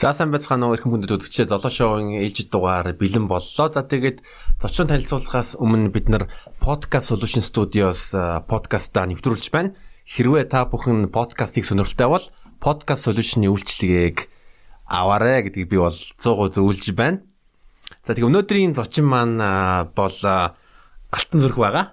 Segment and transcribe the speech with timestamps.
[0.00, 3.68] За сайн байцгаана уу эрхэм хүндэт үзэгчдээ золоо шоугийн ээлжид дугаар бэлэн боллоо.
[3.68, 4.24] За тэгээд
[4.56, 8.16] зочин танилцуулахаас өмнө бид нар Podcast Solution Studios
[8.48, 9.76] подкастаа нэвтрүүлж байна.
[10.08, 12.24] Хэрвээ та бүхэн подкастыг сонирхолтой бол
[12.64, 14.24] Podcast Solution-ы үйлчлэгийг
[14.88, 17.20] аваарэ гэдгийг би бол 100% зөвлөж байна.
[18.08, 19.36] За тэгээд өнөөдрийн зочин маань
[19.92, 20.16] бол
[21.12, 21.92] Алтан зүрх байгаа.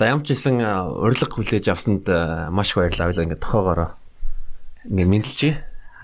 [0.00, 0.56] За ямар ч хэлсэн
[0.88, 2.08] урилга хүлээж авсанд
[2.48, 3.12] маш их баярлалаа.
[3.12, 3.92] Ингээд тохоогоороо
[4.88, 5.54] ингээд мэдлжээ.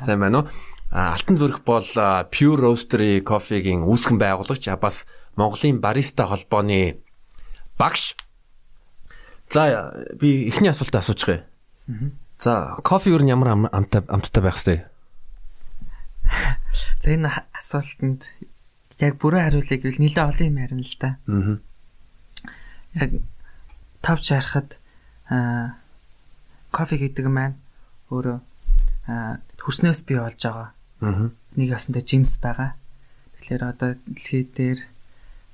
[0.05, 0.68] Сайн байна уу?
[0.91, 1.85] Алтан зүрх бол
[2.33, 5.05] Pure Roastery Coffee-гийн үүсгэн байгуулагч бас
[5.37, 6.97] Монголын бариста холбооны
[7.77, 8.17] багш.
[9.51, 11.45] За би эхний асуултаа асуучих
[11.89, 12.13] юм.
[12.41, 14.89] За кофе юу ямар амттай амттай байх вэ?
[17.03, 18.25] За энэ асуултанд
[18.99, 21.17] яг бүрэн хариулъя гэвэл нэлээд олон юм ярина л да.
[21.29, 21.61] Аа.
[22.97, 23.11] Яг
[24.01, 24.81] тавч харахад
[25.29, 25.77] аа
[26.73, 27.61] кофе гэдэг маань
[28.09, 28.41] өөрөө
[29.61, 31.31] хөрснөөс бий болж байгаа Аа.
[31.57, 32.75] Нэг ясантай Джеймс байгаа.
[33.39, 34.79] Тэгэхээр одоо дэлхий дээр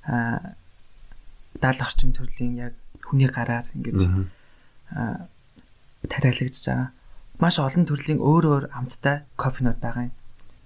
[0.08, 0.56] аа
[1.60, 4.08] 70 орчим төрлийн яг хүний гараар ингэж
[4.92, 5.28] аа
[6.08, 6.90] тариалагдж байгаа.
[7.38, 10.16] Маш олон төрлийн өөр өөр амттай кофенууд байгаа юм.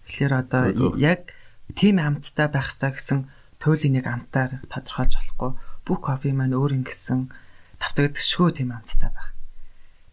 [0.06, 0.62] Тэгэхээр одоо
[0.96, 1.32] яг
[1.74, 3.18] тийм амттай байх хэрэгтэй гэсэн
[3.58, 5.50] туйлын нэг амтаар тодорхойлж болохгүй.
[5.84, 7.28] Бүх кофе маань өөр ингэсэн
[7.82, 9.30] тавтагдчихгүй тийм амттай байх.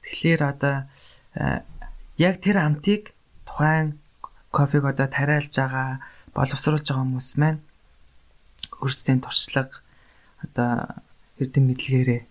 [0.04, 0.76] Тэгэхээр одоо
[2.18, 3.14] яг тэр амтыг
[3.46, 4.00] тухайн
[4.56, 6.00] кофег одоо тариалж байгаа
[6.32, 7.60] боловсруулж байгаа хүмүүс маань
[8.80, 9.84] өөрсдийн туршлага
[10.46, 11.04] одоо
[11.44, 12.22] эрдэм мэдлэгээрээ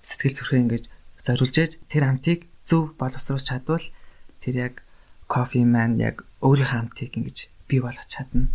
[0.00, 0.84] сэтгэл зүрхээ ингэж
[1.24, 3.84] зориулж ээж тэр хамтыг зөв боловсруулж чадвал
[4.40, 4.74] тэр яг
[5.28, 7.36] кофе маань яг өөрийнхөө хамтыг ингэж
[7.68, 8.48] бий болгож чадна.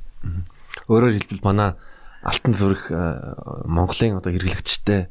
[0.90, 1.70] Өөрөөр хэлбэл манай
[2.22, 2.90] алтан зүрх
[3.66, 5.10] Монголын одоо хэрэглэгчтэй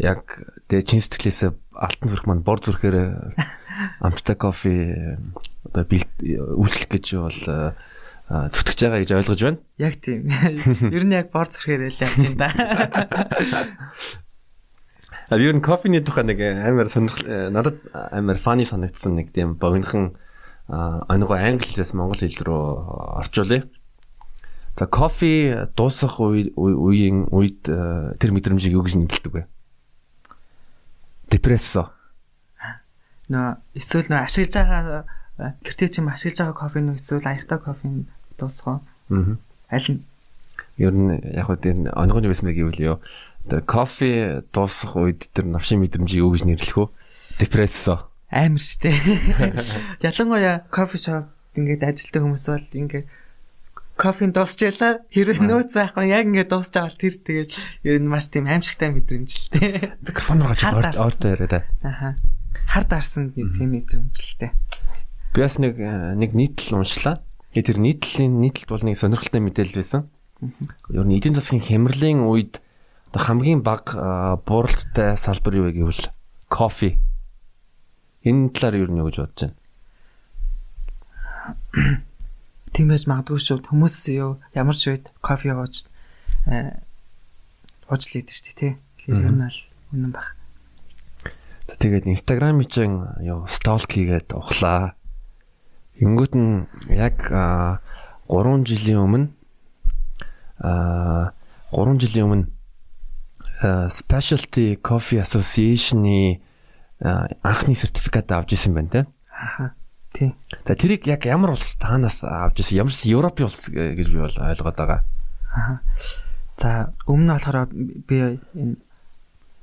[0.00, 0.20] яг
[0.68, 3.36] тэгээ чин сэтгэлээсээ алтан зүрх маань бор зүрхээр
[4.00, 5.18] амттай кофе
[5.64, 7.40] одоо үйлчлэх гэж бол
[8.26, 9.58] зүтгэж байгаа гэж ойлгож байна.
[9.78, 10.26] Яг тийм.
[10.94, 12.50] Ер нь яг бор зүрхээр л явж байна да.
[15.28, 20.14] А ер нь кофений тухай нэг амар сонирхол надад амар фаны санагдсан нэг тийм богинохан
[20.68, 22.62] аныгоо англи хэлээс монгол хэл рүү
[23.26, 23.66] орчуулъя.
[24.78, 29.42] За кофе дуусах үеийн үед тэр мэдрэмжийг юу гэж нэрлэдэг вэ?
[31.26, 31.95] Депрессо.
[33.26, 35.04] Нөө эсвэл нөө ашиглаж байгаа
[35.36, 37.86] гэртээ чим ашиглаж байгаа кофе нь эсвэл аяхтай кофе
[38.38, 38.80] дуусгоо.
[39.10, 39.36] Аа.
[39.70, 40.00] Аль нь?
[40.78, 42.96] Ер нь яг хөө тэр онгоны байсан гэвэл ёо.
[43.50, 46.86] Тэр кофе дуусах үед тэр навшин мэдрэмжийг юу гэж нэрлэх вэ?
[47.42, 48.08] Депрессо.
[48.30, 48.94] Амар штэ.
[50.06, 53.06] Ялангуяа кофе шоп ингээд ажилтдаг хүмүүс бол ингээд
[53.96, 55.00] кофеин дуусчихлаа.
[55.08, 57.50] Хэрвээ нөөц байхгүй яг ингээд дуусч байгаа бол тэр тэгээд
[57.88, 59.96] ер нь маш тийм аимшигтай мэдрэмж л тээ.
[60.04, 61.64] Микрофон руу гаж ордоо яриараа.
[61.80, 62.16] Аха.
[62.66, 64.52] Хар дарсан тийм мэдрэмж л тээ.
[65.34, 67.22] Би бас нэг э, нэг нийтлэл уншлаа.
[67.54, 70.02] Тэр нийтлэлийн нийтлэлд бол нэг сонирхолтой мэдээлэл байсан.
[70.92, 72.60] Ер нь эдийн засгийн хямралын үед
[73.08, 76.12] одоо хамгийн бага э, бууралттай салбар юу вэ гэвэл
[76.52, 77.00] кофе.
[78.28, 79.56] Энэ талаар юу нэг гэж бодож байна.
[82.76, 83.64] Тийм байж магадгүй шүү.
[83.72, 85.88] Хүмүүс юу ямар ч үед кофе ууж
[86.44, 86.76] э
[87.88, 88.72] ууж лээд шүү дээ, тий.
[89.00, 89.60] Тэгэхээр ер нь бол
[89.96, 90.35] үнэн баг.
[91.66, 94.94] Тэгээд Instagram-ийн чинь юу столк хийгээд ухлаа.
[95.98, 97.82] Ингүүт нь яг 3
[98.62, 99.28] жилийн өмнө
[100.62, 101.34] а
[101.74, 102.46] 3 жилийн өмнө
[103.90, 106.40] Specialty Coffee Association-ы
[107.42, 109.00] анхны сертификат авч ирсэн байна те.
[109.32, 109.74] Аха.
[110.12, 110.36] Тий.
[110.64, 112.78] За тэрийг яг ямар улс таанаас авч ирсэн?
[112.84, 115.04] Ямар Европын улс гэж би бол ойлгоод байгаа.
[115.52, 115.80] Аха.
[116.56, 118.76] За өмнө болохоор би энэ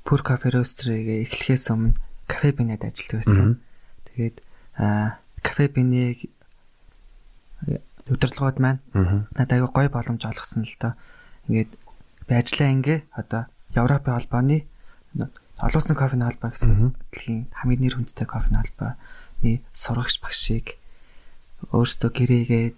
[0.03, 1.95] Pure Cafe Roastery-гээ эхлэхээс өмнө
[2.27, 3.63] кафе бинад ажилладаг байсан.
[4.11, 4.35] Тэгээд
[4.77, 6.27] аа кафе бинэг
[8.07, 8.83] удирдлагууд маань
[9.31, 10.93] надад аюу гой боломж олгосон л доо.
[11.47, 11.71] Ингээд
[12.27, 14.67] би ажиллаа ингээ одоо Европын холбооны
[15.63, 20.75] олон улсын кофений холбоо гэсэн дэлхийн хамгийн нэр хүндтэй кофений холбооны сурагч багшийг
[21.71, 22.77] өөрсдөө гэрээгээд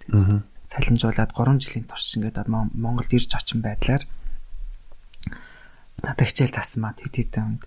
[0.70, 4.06] цалинжуулаад 3 жилийн турш ингээд Монголд ирж очин байдлаар
[6.02, 7.62] надад хичээл заасан маа хэд хэдэн хүнд.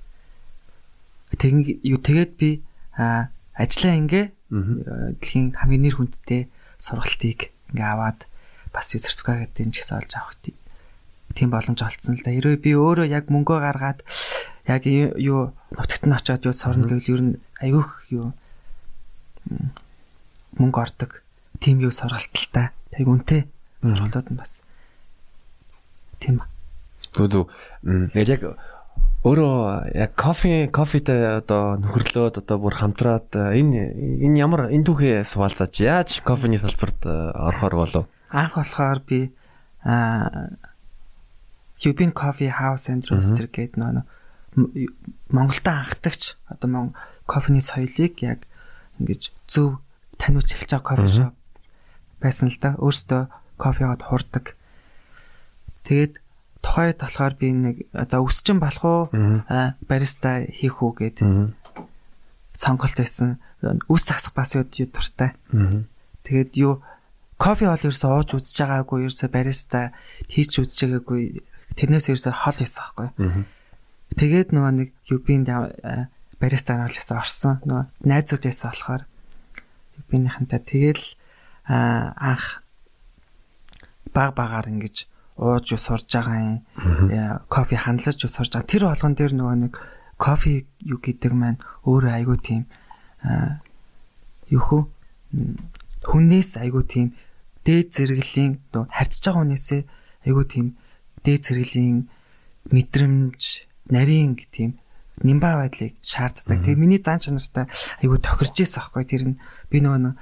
[1.37, 1.53] Тэг
[1.85, 2.61] юу тэгээд би
[2.93, 4.25] ажиллаа ингээ
[5.21, 8.25] дэлхийн хамгийн нэр хүндтэй сургалтыг ингээ аваад
[8.73, 10.37] бас юу сертификат гэдэг нь ч гэсэн олж авах
[11.35, 12.33] тийм боломж олцсон л да.
[12.33, 13.99] Хэрвээ би өөрөө яг мөнгөө гаргаад
[14.65, 18.33] яг юу нутагт нь очиод юу сорно гэвэл ер нь аюух юу
[20.57, 21.21] мөнгө ордог
[21.61, 22.73] тийм юу сургалталтай.
[22.93, 23.41] Тэг үнтэй
[23.85, 24.61] сургалтууд нь бас
[26.17, 26.41] тийм
[27.15, 27.49] зү
[28.13, 28.57] яг
[29.19, 33.91] Өөрөө яг кофе кофетэй одоо нөхөрлөөд одоо бүр хамтраад энэ
[34.23, 38.05] энэ ямар энэ түүхээ суулцаач яаж кофений салбарт орохоор болов?
[38.31, 39.35] Анх болохоор би
[39.83, 40.55] аа
[41.75, 44.07] Cuban Coffee House and Roaster гэдэг нөө
[45.35, 46.95] Монголд анхдагч одоо
[47.27, 48.47] кофений соёлыг яг
[49.03, 49.83] ингэж зөв
[50.15, 51.35] таниуч эхэлж байгаа кофе шоп
[52.23, 52.75] байсан л да.
[52.79, 53.21] Өөртөө
[53.59, 54.55] кофегод хурдаг.
[55.87, 56.19] Тэгээд
[56.61, 59.01] тухайд болохоор би нэг за өсчин болох уу
[59.87, 61.17] бариста хийх үү гэд
[62.53, 63.39] сонголт байсан.
[63.87, 65.35] Үс засах бас юу дуртай.
[66.23, 66.83] Тэгээд юу
[67.39, 69.95] кофе бол ерөөсөө ууж үзэж байгаагүй ерөөсөө бариста
[70.27, 71.21] хийж үзэж байгаагүй
[71.79, 73.09] тэрнээс ерөөсөө хол хийсэн байхгүй.
[74.19, 75.47] Тэгээд нөгөө нэг юбинд
[76.39, 77.63] бариста наалаас орсон.
[77.63, 79.03] Нөгөө найзууд байсан болохоор
[80.03, 81.05] юбинийхэнтэй тэгэл
[81.67, 82.63] анх
[84.13, 85.08] баг багаар ингэж
[85.39, 86.57] ууж ус сурж байгаа юм.
[87.47, 88.67] Кофе хандлаж ус сурж байгаа.
[88.67, 89.73] Тэр болгон дээр нөгөө нэг
[90.19, 92.63] кофе юу гэдэг маань өөрөө айгүй тийм
[94.51, 94.81] юу хөө
[96.03, 97.07] хүннээс айгүй тийм
[97.63, 98.59] дээд зэрэглэлийн
[98.91, 99.81] харьцаж байгаа хүнээсээ
[100.27, 100.67] айгүй тийм
[101.23, 102.11] дээд зэрэглэлийн
[102.75, 103.41] мэдрэмж
[103.87, 104.75] нарийн тийм
[105.23, 106.63] нимба байдлыг шаарддаг.
[106.63, 107.67] Тэгээ миний зан чанартай
[108.03, 109.39] айгүй тохирж ийсэн аахгүй тэр нь
[109.71, 110.15] би нөгөө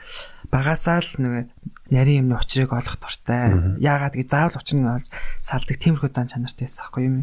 [0.50, 1.44] багасаа л нөгөө
[1.92, 3.56] нарийн юмны учрыг олох дуртай.
[3.80, 5.08] Яагаад гэж заавал учрыг олж
[5.40, 7.16] салдаг тиймэрхүү зан чанартай байсан аахгүй юм.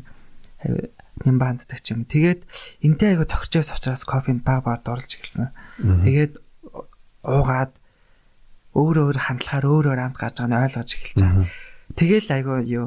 [1.25, 2.05] Нимба ханддаг ч юм.
[2.09, 2.41] Тэгээд
[2.83, 5.53] энтэй айгүй тохирж байсан учраас кофенд баг баг дурлж эхэлсэн.
[5.79, 6.41] Тэгээд
[7.23, 7.73] уугаад
[8.75, 11.47] өөр өөр хандлагаар өөр өөр амт гарч байгааг нь ойлгож эхэлж байгаа.
[11.95, 12.87] Тэгэл айгүй юу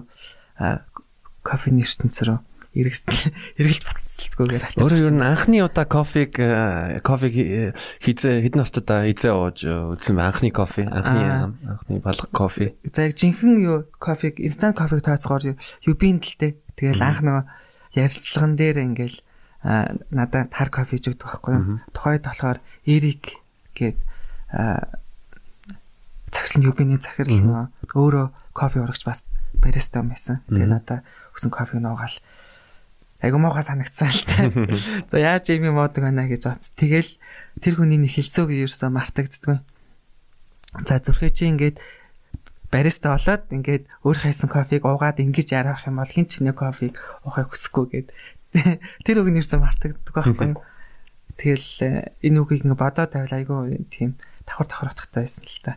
[1.48, 2.40] кофений ертөнц рүү
[2.78, 3.08] эргэлт
[4.18, 4.82] буцалцгүйгээр атаж.
[4.82, 7.34] Өөрөө ер нь анхны удаа кофег э, кофег
[8.02, 12.74] хизээ хэдэн настаа хизээ ууж үзсэн анхны кофе анхны анхны балга кофе.
[12.90, 16.58] За яг жинхэнэ юу кофег инстант кофег тооцоогоор юбийн дэлтэй.
[16.74, 17.46] Тэгэл анх нөгөө
[17.94, 19.18] ярилцлаган дээр ингээл
[20.10, 21.80] надад тар кофе ч өгдөг байхгүй юу.
[21.94, 22.58] Тухайд болохоор
[22.90, 23.38] Эрик
[23.78, 23.98] гээд
[26.34, 29.22] захирал юбиний захирал нөгөө өөрөө кофе урагч бас
[29.62, 30.42] бариста байсан.
[30.50, 32.18] Тэгээ надад өгсөн кофег нуугаал
[33.22, 34.38] айгу муухай санагцсан л та.
[35.12, 36.70] За яаж ийм юм уудаг байна гэж боц.
[36.78, 37.10] Тэгэл
[37.62, 39.58] тэр хүний нэг хэлсөөг ерөөсөө мартагддгүй.
[40.86, 41.78] За зүрхээ чи ингээд
[42.70, 47.00] бариста болоод ингээд өөр хайсан кофег уугаад ингэж ярах юм бол хин ч нэг кофег
[47.26, 48.08] уухыг хүсэхгүй гэд
[49.08, 50.62] тэр үг нэрсэн мартагддаг байхгүй юу.
[51.42, 55.74] Тэгэл э, энэ үгийг ингээд бодоод тавил айгу тийм давхар давхар утгатай байсан л та.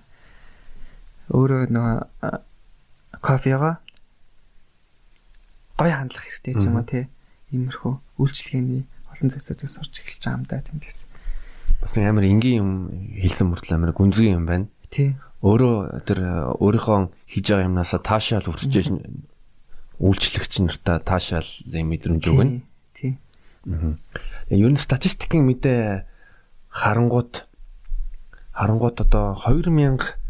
[1.31, 1.97] Өөрөө нөгөө
[2.27, 2.29] э,
[3.23, 3.79] кофего
[5.79, 7.09] гой хандлах хэрэгтэй ч юм уу тий
[7.51, 10.99] иймэрхүү үйлчлэгээний олон зүйлсүүдийг сурч эхэлж байгаа юм да тэндээс.
[11.83, 12.71] Бас нэг амар энгийн юм
[13.19, 14.67] хэлсэн мөртлөө амар гүнзгий юм байна.
[14.91, 15.19] Тий.
[15.43, 16.19] Өөрөө тэр
[16.61, 18.93] өөрийнхөө хийж байгаа юмнасаа таашаал үрсэж
[20.01, 22.63] үйлчлэгч нартаа таашаал мэдрэмж өгнө.
[22.95, 23.17] Тий.
[23.67, 23.97] Аа.
[24.53, 26.05] Ер нь статистикийн мэдээ
[26.69, 27.49] харангууд
[28.55, 30.21] харангууд одоо 2000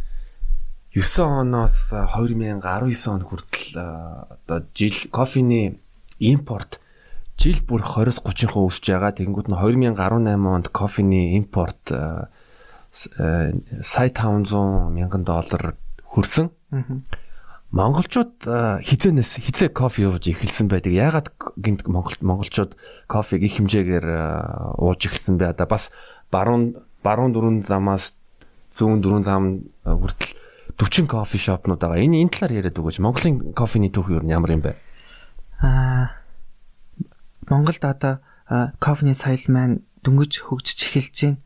[0.90, 5.78] 9 оноос 2019 он хүртэл одоо жил кофений
[6.18, 6.80] импорт
[7.40, 9.16] жил бүр 20-30% өсөж байгаа.
[9.16, 9.96] Тэгэнгүүт нь 2018
[10.44, 12.28] онд кофений импорт э,
[13.16, 16.52] э, сая 500 мянган доллар хүрсэн.
[17.72, 20.92] Монголчууд э, хизэнээс хизээ кофе ууж эхэлсэн байдаг.
[20.92, 22.76] Яагаад гинт Монгол монголчууд
[23.08, 25.56] кофег их хэмжээгээр ууж эхэлсэн бэ?
[25.56, 25.88] Одоо бас
[26.28, 28.12] баруун баруун дөрүн замаас
[28.76, 29.44] зүүн дөрүн зам
[29.88, 30.36] хүртэл
[30.76, 32.04] 40 кофе шопнууд байгаа.
[32.04, 33.00] Энэ энэ талаар яриад өгөөч.
[33.00, 34.76] Монголын кофений түүх юу ямар юм бэ?
[35.64, 36.19] Аа
[37.50, 38.14] Монголд одоо
[38.78, 41.38] кофений соёл маань дөнгөж хөгжиж эхэлж байна.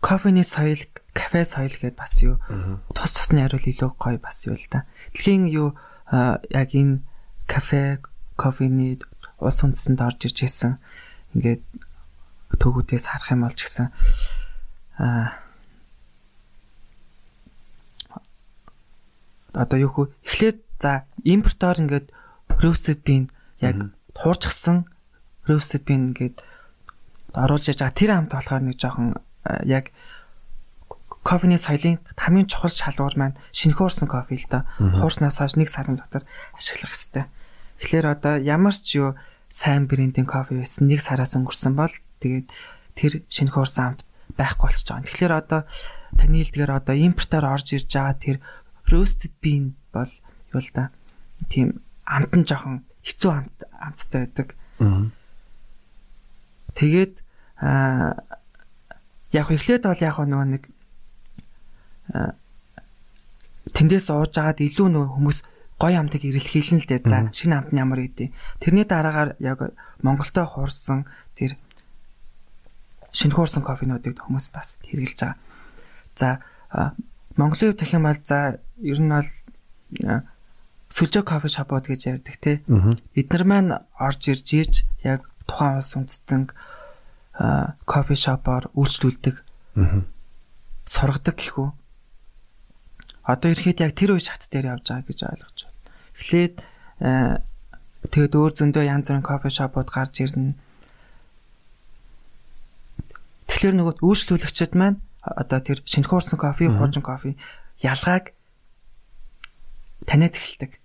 [0.00, 0.78] Кофений соёл,
[1.12, 2.38] кафе соёл гэдээ бас юу
[2.94, 4.86] тус тусны хариул илүү гоё бас юу л да.
[5.12, 5.74] Дэлхийн юу
[6.08, 7.02] яг энэ
[7.50, 7.98] кафе,
[8.38, 9.02] кофений
[9.42, 10.78] ус үндэсэнд орж ирж исэн
[11.34, 11.62] ингээд
[12.58, 13.90] төгүүдээс харах юм бол ч гэсэн
[14.98, 15.34] а
[19.54, 22.06] одоо юу хөө эхлээд за импортоор ингээд
[22.62, 23.30] roasted bean
[23.62, 24.86] яг хуурчсан
[25.48, 26.44] roasted bean гээд
[27.34, 29.16] оруулж яж байгаа тэр хамт болохоор нэг жоохон
[29.64, 29.92] яг
[31.22, 34.64] кофений соёлын хамгийн чухал шалгуур маань шинэхүүрсэн кофе л да.
[34.78, 36.24] Хуурснаас хойш нэг сарын дотор
[36.56, 37.24] ашиглах хэрэгтэй.
[37.84, 39.08] Тэгэхээр одоо ямар ч юу
[39.52, 41.92] сайн брендийн кофе байсан нэг сараас өнгөрсөн бол
[42.24, 42.48] тэгээд
[42.96, 44.00] тэр шинэхүүрсэн хамт
[44.40, 45.04] байхгүй болчихж байгаа.
[45.04, 45.60] Тэгэхээр одоо
[46.16, 48.36] таны хэлдгээр одоо импортоор орж ирж байгаа тэр
[48.88, 50.08] roasted bean бол
[50.56, 50.88] юу л да.
[51.52, 54.48] Тийм амт нь жоохон хэцүү амт амттай байдаг.
[54.80, 55.12] Аа
[56.78, 57.14] Тэгээд
[59.34, 60.62] яг эхлээд бол яг нөгөө нэг
[63.74, 65.38] тэндээс ууж агаад илүү нөгөө хүмүүс
[65.78, 67.02] гоё амтыг ирэлхийлнэ л дээ.
[67.04, 68.30] За шинэ амт нь ямар гэдэг.
[68.62, 71.04] Тэрний дараагаар яг Монголтой хуурсан
[71.36, 71.58] тэр
[73.12, 75.36] шинэ хуурсан кофенуудыг хүмүүс бас хэрэгжилж байгаа.
[76.14, 76.42] За
[77.36, 79.30] Монголын хувьд дахин бол за ер нь бол
[80.90, 82.62] сүлжээ кофе шопууд гэж ярьдаг те.
[83.14, 86.52] Эднэр маань орж ирж ийж яг тухайн улс үндэстэн
[87.88, 89.36] кофе шопоор үйлчлүүлдэг.
[90.84, 91.68] Сургадаг гэхүү.
[93.24, 95.80] Одоо ирэхэд яг тэр үе шат дээр явж байгаа гэж ойлгож байна.
[96.18, 96.56] Эхлээд
[98.08, 100.56] тэгэд өөр зөндөө янз бүрийн кофе шопууд гарч ирнэ.
[103.48, 107.36] Тэгэхээр нөгөө үйлчлүүлэгчид маань одоо тэр шинэхуурсан кофе, хуужин кофе
[107.84, 108.32] ялгааг
[110.08, 110.80] таниад эхэлдэг.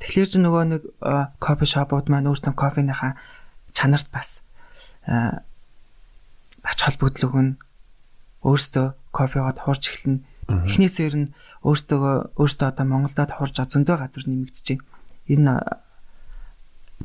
[0.00, 0.82] Тэгэхээр ч нөгөө нэг
[1.40, 3.16] кофе шопууд маань өөрсдөө кофеныхаа
[3.72, 4.44] чанарт бас
[5.06, 7.52] ач холбогдол өгнө.
[8.44, 10.20] Өөрсдөө кофегоод хурж эхэлнэ.
[10.46, 11.28] Эхнээсээ ер нь
[11.66, 14.86] өөртөө өөртөө одоо Монголдод хурж зөндөө газар нэмэгдэж байна.
[15.26, 15.54] Энэ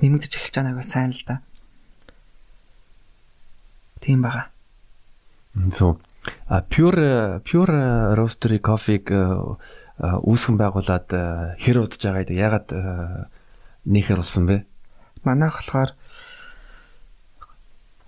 [0.01, 1.41] нэмэгдэж эхэлж байгаа нэг сайн л да.
[4.01, 4.50] Тийм бага.
[5.74, 5.98] So
[6.48, 9.10] а pure pure roastery coffee-г
[10.01, 11.08] үүсгэн байгуулад
[11.62, 12.67] хэр удаж байгаа гэдэг ягаад
[13.86, 14.65] нөхөр болсон бэ?
[15.22, 15.93] Манайх болохоор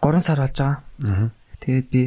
[0.02, 1.30] 3 сар болж байгаа.
[1.62, 2.04] Тэгээд би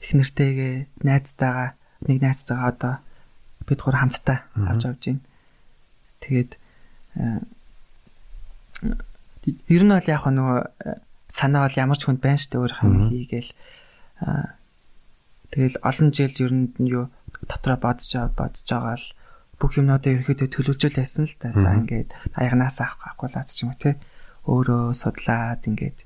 [0.00, 1.76] их нэртэйгээ найзтайгаа
[2.08, 2.94] нэг найзтайгаа одоо
[3.68, 5.24] бид гур хамтдаа авч авж байна.
[6.24, 6.50] Тэгээд
[9.68, 10.60] ер нь бол яг нөгөө
[11.28, 13.50] санаа бол ямар ч хүнд байна шүү дээ өөр хам хийгээл
[15.52, 17.06] тэгэл олон жил ер нь юу
[17.44, 19.06] дотроо бодож бодож байгаа л
[19.56, 21.52] бүх юмнуудаа ерөөхдөө төлөвлөж байсан л та.
[21.56, 23.96] За ингээд аягнаас авах авахгүйлаац ч юм уу те.
[24.44, 25.98] Өөрөө судлаад ингээд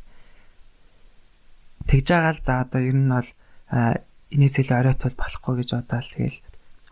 [1.90, 3.30] тэгж байгаа л за одоо ер нь бол
[4.30, 6.38] энэс илүү оройтвол болохгүй гэж бодоод тэгэл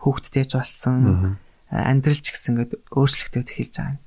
[0.03, 1.39] хүүхдтэйж болсон
[1.71, 4.03] амьдралч гэсэн ингээд өөрчлөлтөө эхэлж байгаа.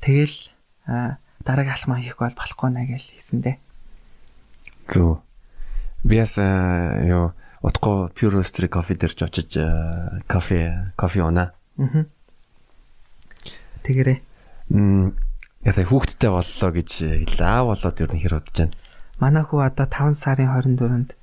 [0.00, 0.36] Тэгэл
[1.44, 3.56] дараагийн алхмаа хийх бол болохгүй наа гэж хэлсэн дээ.
[4.88, 5.20] Зөв.
[6.08, 9.50] Биас ёо утгаа pure roastery coffee дээр ч очиж
[10.30, 11.54] кофе кофе унаа.
[11.78, 12.06] Аа.
[13.82, 14.18] Тэгэрээ.
[14.74, 15.16] Мм
[15.64, 16.90] ясаа хүүхдтэй боллоо гэж
[17.26, 17.48] хэлээ.
[17.48, 18.76] Аа болоод ер нь хэр бодож байна.
[19.18, 21.18] Манай хүү одоо 5 сарын 24-нд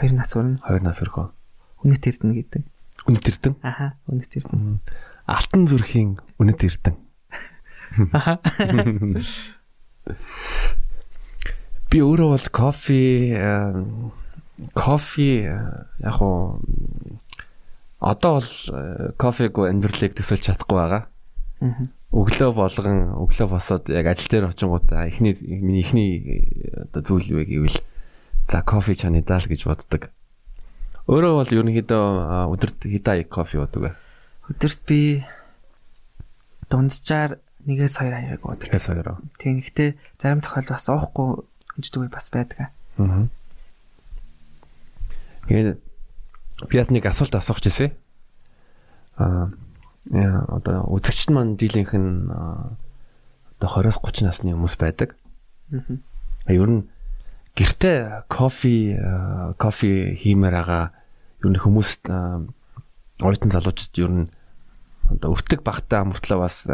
[0.00, 0.60] 2 нас өрнө.
[0.64, 1.32] 2 нас өрхөө.
[1.84, 2.62] Үнэт эрдэнэ гэдэг.
[3.08, 3.56] Үнэт эрдэнэ?
[3.64, 4.80] Аха, үнэт эрдэнэ.
[5.24, 6.96] Алтан зүрхийн үнэт эрдэнэ.
[8.12, 8.40] Аха.
[11.90, 13.36] Би өөрөө бол кофе
[14.74, 15.60] кофе
[16.00, 16.60] яг уу
[18.00, 18.50] одоо бол
[19.16, 21.02] кофег амьдралыг төсөлж чадахгүй байгаа.
[22.12, 26.12] Өглөө болгон өглөө босоод яг ажил дээр очингуудаа эхний миний эхний
[26.72, 27.80] одоо зүйл юу гэвэл
[28.48, 30.08] за кофе чаны даал гэж боддог.
[31.06, 32.04] Өөрөө бол ерөнхийдөө
[32.52, 33.96] өдөрт хитаа кофе уудаг.
[34.50, 35.24] Өдөрт би
[36.70, 38.70] дунджаар нэгээс хоёр аяг уудаг.
[38.70, 39.18] Нэгээс хоёр.
[39.38, 39.62] Тийм.
[39.62, 39.90] Гэхдээ
[40.22, 41.28] зарим тохиолдолд бас уухгүй
[41.78, 42.70] унждаг бас байдаг.
[42.98, 43.28] Аа.
[45.46, 45.78] Тэгээд
[46.70, 47.94] би бас нэг асуулт асуух гэсэн.
[49.16, 49.50] Аа
[50.10, 55.18] яа одоо үзэгчд маань дийлэнх нь одоо 20-с 30 насны хүмүүс байдаг.
[55.74, 55.98] Аа.
[56.46, 56.82] Ер нь
[57.58, 59.00] гэртээ кофе
[59.58, 60.84] кофе хиймээр байгаа
[61.42, 64.24] ер нь хүмүүст оюутан залуучууд ер нь
[65.10, 66.66] одоо өртөг багтаа мөртлөө бас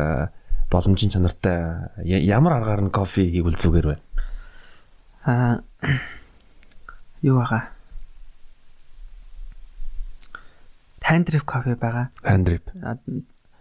[0.73, 3.97] боломжийн чанартай ямар аргаар нь кофе хийвэл зүгээр вэ?
[5.25, 5.63] Аа
[7.23, 7.73] юу байгаа?
[11.13, 12.09] Handrip кофе байгаа.
[12.25, 12.65] Handrip.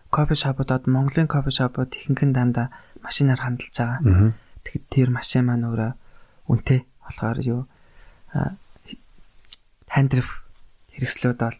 [0.10, 2.72] Кофе шопуудад Монголын кофе шопууд ихэнх нь дандаа
[3.04, 4.32] машинаар хандалж байгаа.
[4.64, 5.92] Тэгэхэд тэр машин маань өөрөө
[6.48, 7.62] үнэтэй болохоор юу
[9.92, 10.30] Handrip
[10.96, 11.60] хэрэгслүүд бол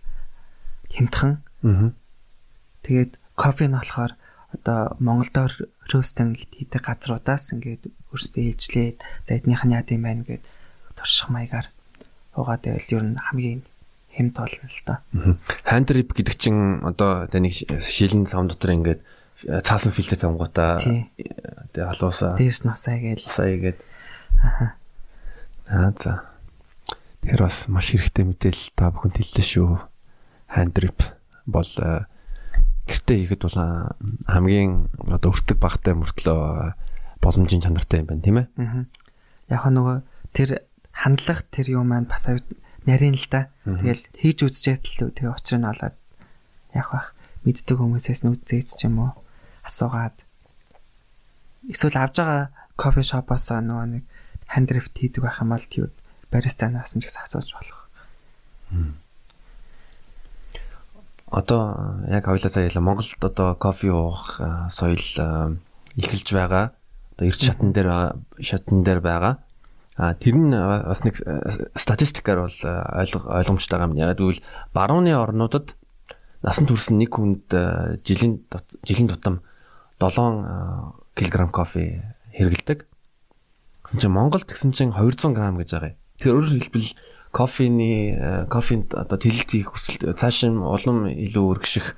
[0.96, 1.44] хямдхан.
[2.88, 4.16] Тэгээд кофе нь болохоор
[4.56, 5.52] одоо Монголдоор
[5.92, 10.44] ростинг хийдэг газруудаас ингээд өөрсдөө ээлжлээд за эднийх нь яа гэм байх гээд
[10.96, 11.68] турших маягаар
[12.36, 13.62] угаад байвал ер нь хамгийн
[14.16, 15.02] хэмт болно л та.
[15.64, 19.02] Хандрип гэдэг чинь одоо нэг шилэн сав дотор ингээд
[19.64, 23.80] цаасан фильтр тавгуудаа тэгээ халуусаа дээрс насаа гээл насаа игээд
[25.72, 26.28] аа за
[27.26, 29.72] тэр бас маш хэрэгтэй мэдээлэл та бүхэнд хэллээ шүү.
[30.52, 31.00] Хандрип
[31.48, 31.72] бол
[32.86, 33.58] гэртээ хийхэд бол
[34.28, 36.76] хамгийн одоо өртөг багтай мөртлөө
[37.22, 38.48] боломжийн чанартай юм байна тийм ээ.
[38.58, 38.86] Аа.
[39.54, 39.98] Яг нөгөө
[40.34, 42.26] тэр хандлах тэр юм маань бас
[42.86, 43.50] нарийн л да.
[43.66, 45.96] Тэгэл хийж үзчихэд л тэгээ учир нь олоод
[46.74, 47.14] яг бах
[47.46, 49.12] мэддэг хүмүүсээс нь үзээч ч юм уу
[49.66, 50.16] асуугаад
[51.70, 52.44] эсвэл авж байгаа
[52.78, 54.04] кофе шопоос нөгөө нэг
[54.50, 55.90] хандрифт хийдэг байх юм бол тийм
[56.34, 57.82] баристанаас нь ч гэсэн асууж болох.
[61.32, 61.62] одоо
[62.10, 65.06] яг хоёлаа сая Монголд одоо кофе уух соёл
[65.98, 66.76] эхэлж байгаа.
[67.16, 67.90] Одоо эрт шатн дээр
[68.42, 69.40] шатн дээр байгаа.
[70.00, 71.20] А тэр нь бас нэг
[71.76, 74.00] статистикаар бол ойлгомжтой байгаа юм.
[74.00, 74.40] Яг гэвэл
[74.72, 75.76] барууны орнуудад
[76.40, 77.52] насан турш нэг хүнд
[78.08, 78.48] жилийн
[78.88, 79.44] жилийн тутам
[80.00, 82.88] 7 кг кофе хэрэгэлдэг.
[83.84, 85.94] Гэсэн чинь Монголд гэсэн чинь 200 г гэж байгаа.
[86.18, 86.90] Тэгэхээр өөрөөр хэлбэл
[87.36, 88.16] кофений
[88.48, 91.96] кофенд одоо тэлэлт хийх хүсэл цааш нь улам илүү өргөших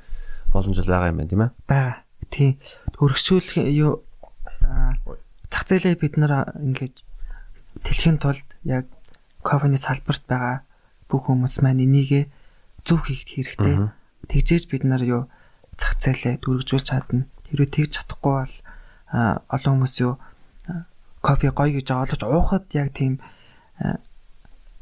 [0.49, 1.51] боломж байгаа юм байна тийм ээ.
[1.69, 1.93] Бага.
[2.29, 2.57] Тийм.
[2.97, 4.01] Өргөжүүлэх юу
[5.49, 6.93] зах зээлээ бид нар ингэж
[7.81, 8.85] тэлхийн тулд яг
[9.41, 10.61] кофений салбарт байгаа
[11.09, 12.29] бүх хүмүүс маань энийгээ
[12.85, 13.89] зөв хийх хэрэгтэй.
[14.29, 15.23] Тэгжээж бид нар юу
[15.77, 17.25] зах зээлээ дөрвжүүлж чадна.
[17.49, 18.55] Тэрөө тэгж чадахгүй бол
[19.49, 20.21] олон хүмүүс юу
[21.21, 23.19] кофе гоё гэж олж уухад яг тийм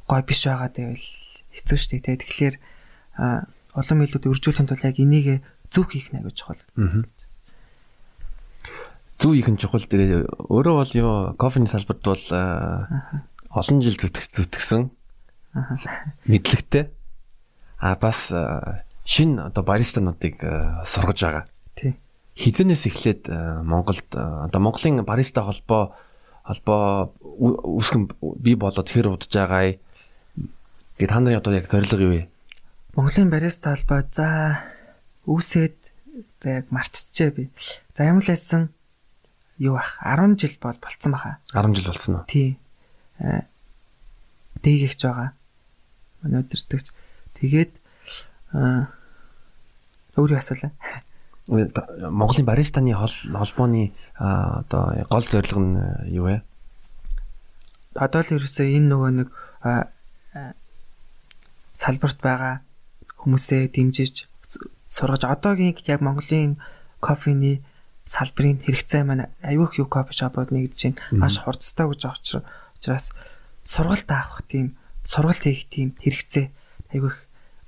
[0.08, 1.08] гой биш байгаа гэвэл
[1.56, 2.22] хэцүү шүү дээ.
[2.22, 2.56] Тэгэхээр
[3.76, 5.28] олон мэлүүд өржүүлэхэд бол яг энийг
[5.72, 6.62] зөв хийх нэ гэж чухал.
[9.22, 9.86] Зөв хийх нь чухал.
[9.86, 12.26] Тэгээ өөрөө бол юу кофений салбарт бол
[13.54, 14.90] олон жил зүтгэсэн
[16.26, 16.90] мэдлэгтэй.
[17.78, 18.34] А бас
[19.06, 20.42] шин одоо баристануудыг
[20.90, 21.46] сургаж байгаа.
[21.78, 22.02] Тий.
[22.34, 23.30] Хизэнээс эхлээд
[23.62, 25.94] Монголд одоо Монголын бариста холбоо
[26.42, 28.10] холбоо үүсгэн
[28.42, 29.78] бий болоод хэр удаж байгаа
[31.02, 32.30] Тэгээ та нарын одоо яг зорилго юу вэ?
[32.94, 34.62] Монголын бариста холбоо за
[35.26, 35.74] үүсээд
[36.42, 37.50] за яг мартчихжээ би.
[37.98, 38.70] За ямар л байсан
[39.58, 41.38] юу ах 10 жил бол болцсон баха.
[41.54, 42.26] 10 жил болцсон уу?
[42.28, 42.60] Тий.
[43.20, 43.42] Э,
[44.62, 45.34] Дээгч байгаа.
[46.22, 46.94] Манай өдөртөгч.
[47.40, 47.74] Тэгээд
[48.54, 48.94] аа
[50.16, 50.72] өөрөө асуулаа.
[51.48, 55.76] Монголын баристаны холбооны одоо гол зорилго нь
[56.14, 56.42] юу вэ?
[57.96, 59.30] Одоо л ерөөсөө энэ нөгөө нэг
[61.74, 62.62] салбарт байгаа
[63.18, 64.28] хүмүүсээ дэмжиж
[64.88, 66.60] сургаж одоогийн яг Монголын
[67.00, 67.64] кофений
[68.12, 71.00] салбарын хэрэгцээ маань аюух юу кофе шопод нэгдэж байна.
[71.16, 72.44] Маш хурцтай гэж байгаа
[72.76, 73.06] учраас
[73.64, 74.76] сургалт авах тийм
[75.08, 76.52] сургалт хийх тийм хэрэгцээ
[76.92, 77.16] аюух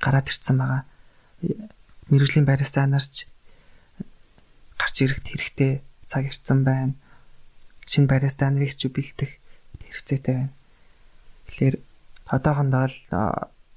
[0.04, 0.84] гараад ирсэн байгаа.
[2.12, 3.32] Мэргэжлийн бариста нарч
[4.76, 5.80] гарч ирэх хэрэгтэй
[6.12, 6.94] цаг ирсэн байна.
[7.88, 9.32] Шинэ бариста нарыг ч бэлдэх
[9.80, 10.52] хэрэгцээтэй байна.
[11.48, 11.76] Тэгэхээр
[12.28, 12.98] одоохондоо л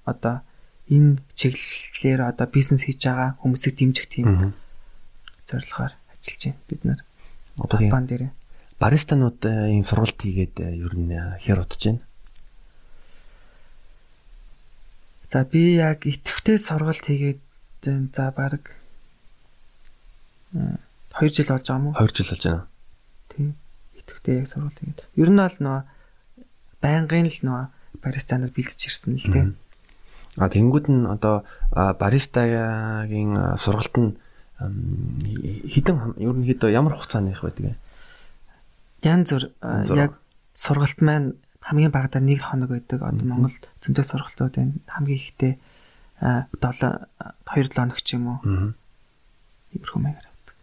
[0.02, 0.42] одоо
[0.90, 4.54] энэ чиглэлээр одоо бизнес хийж байгаа хүмүүсийг дэмжих тийм
[5.46, 5.94] зорилгоор
[6.26, 7.00] ажиллаж байна бид нар.
[7.62, 8.22] Одоо бан дээр
[8.82, 12.02] баристанууд ийм сургалт хийгээд ер нь хэр удаж байна?
[15.30, 17.40] За би яг идэвхтэй сургалт хийгээд
[18.10, 18.74] за баг
[20.52, 21.90] 2 жил болж байгаа мó?
[21.94, 22.66] 2 жил болж байна.
[23.30, 23.54] Тийм.
[23.94, 25.00] Идэвхтэй яг сургалт хийгээд.
[25.16, 25.78] Ер нь бол нөө
[26.82, 27.62] байнгын л нөө
[28.04, 29.48] баристанууд бэлдэж ирсэн л тийм.
[30.36, 34.10] А тэнгууд нь одоо баристагийн сургалт нь
[34.58, 37.74] хідэн ерөнхийдөө ямар хугацааных байдаг вэ?
[39.04, 39.52] Янз бүр
[39.96, 40.16] яг
[40.56, 43.04] сургалт маань хамгийн багадаа 1 хоног байдаг.
[43.04, 44.74] Одоо Монголд зөндөө сургалтууд байна.
[44.88, 45.54] Хамгийн ихдээ
[46.20, 47.08] 7
[47.44, 48.72] 2-7 хоног ч юм уу.
[49.76, 50.56] Иймэрхүү маягаар авдаг.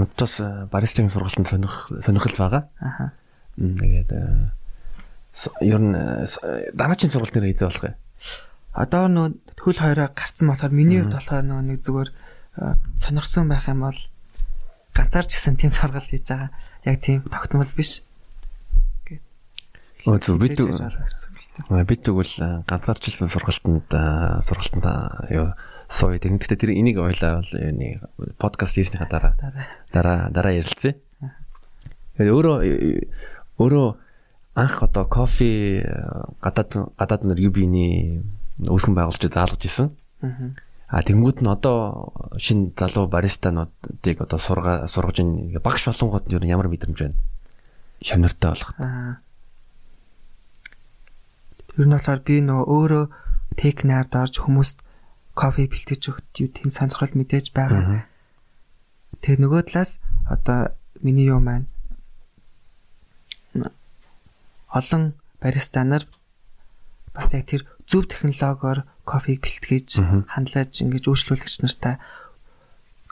[0.00, 0.34] Надаас
[0.72, 2.62] баристагийн сургалтанд сонирх сонирхол байгаа.
[2.80, 3.12] Аха.
[3.60, 4.10] Тэгээд
[5.60, 5.92] ер нь
[6.72, 7.92] дараагийн сургалт нэр хэдэ болох вэ?
[8.78, 9.26] одоо нөө
[9.58, 12.10] хөл хоёроо гарцсан болохоор миний хувьд болохоор нөө нэг зүгээр
[12.98, 13.98] сонирхсон байх юм бол
[14.94, 16.50] ганцаарч гэсэн тийм саргал хийж байгаа.
[16.84, 18.02] Яг тийм тогтмол биш.
[20.06, 22.34] Өө зөв бид бид тэгвэл
[22.66, 23.90] ганцаарчлсан сургалтанд
[24.42, 24.86] сургалтанд
[25.30, 25.54] юу
[25.90, 28.02] сууя тэр нэгтээ тэр энийг ойлаа бол юуны
[28.38, 29.34] подкаст хийснийхаа дараа
[29.94, 30.98] дараа дараа ярилцъя.
[32.18, 32.56] Тэгээд өөрөө
[33.58, 33.88] өөрөө
[34.54, 35.82] анх одоо кофе
[36.42, 38.22] гадаад гадаад нар UB-ний
[38.62, 39.94] үүсгэн байгуулж заалгаж исэн.
[40.22, 40.54] Аа
[40.88, 46.98] тэнгууд нь одоо шинэ залуу баристануудыг одоо сурга сургаж ин багш болонгод нь ямар мэдрэмж
[46.98, 47.20] байна?
[48.00, 48.72] Шамнартай болох.
[51.68, 53.04] Тэр нь болохоор би нөгөө өөрөө
[53.60, 54.80] технард орж хүмүүст
[55.36, 58.08] кофе бэлтгэж өгт юу тийм сонирхол мэдээж байгаа.
[59.20, 60.72] Тэгээ нөгөө талаас одоо
[61.04, 61.68] миний юу маань
[64.72, 66.08] олон бариста нар
[67.14, 69.88] бас яг тэр зөв технологиор кофег бэлтгэж
[70.28, 71.96] хандлаж ингэж өөрчлөлөгч нартай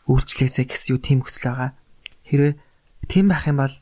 [0.04, 1.70] үйлчлээсэ гэсэн юу тийм хүсэл байгаа.
[2.28, 2.54] Хэрвээ
[3.08, 3.74] тийм байх юм бол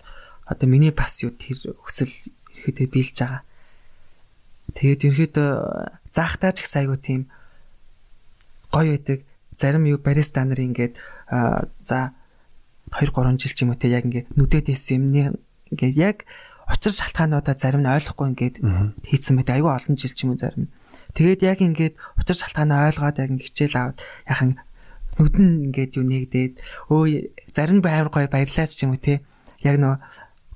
[0.47, 2.13] одоо миний бас юу тэр хүсэл
[2.55, 3.43] ихэд биелж байгаа.
[4.79, 5.51] Тэгээд ерөөдөө
[6.15, 7.29] заахтаа ч их айгу тийм
[8.73, 9.27] гоё байдаг.
[9.59, 10.97] Зарим юу бариста нар ингээд
[11.85, 12.15] за
[12.95, 15.37] 2 3 жил ч юм уу те яг ингээд нүдэд эс юмны
[15.75, 16.19] ингээд яг
[16.71, 18.57] учир шалтгаануудаа зарим нь ойлгохгүй ингээд
[19.05, 20.73] хийцэн мэт айгүй олон жил ч юм уу зарим.
[21.15, 24.51] Тэгээд яг ингээд учир шалтгаанаа ойлгоод яг хичээл аваад яхан
[25.19, 26.55] нүдэн ингээд юу нэгдээд
[26.91, 29.23] өө зарим байвар гоё баярлаач юм уу те.
[29.63, 30.03] Яг нөгөө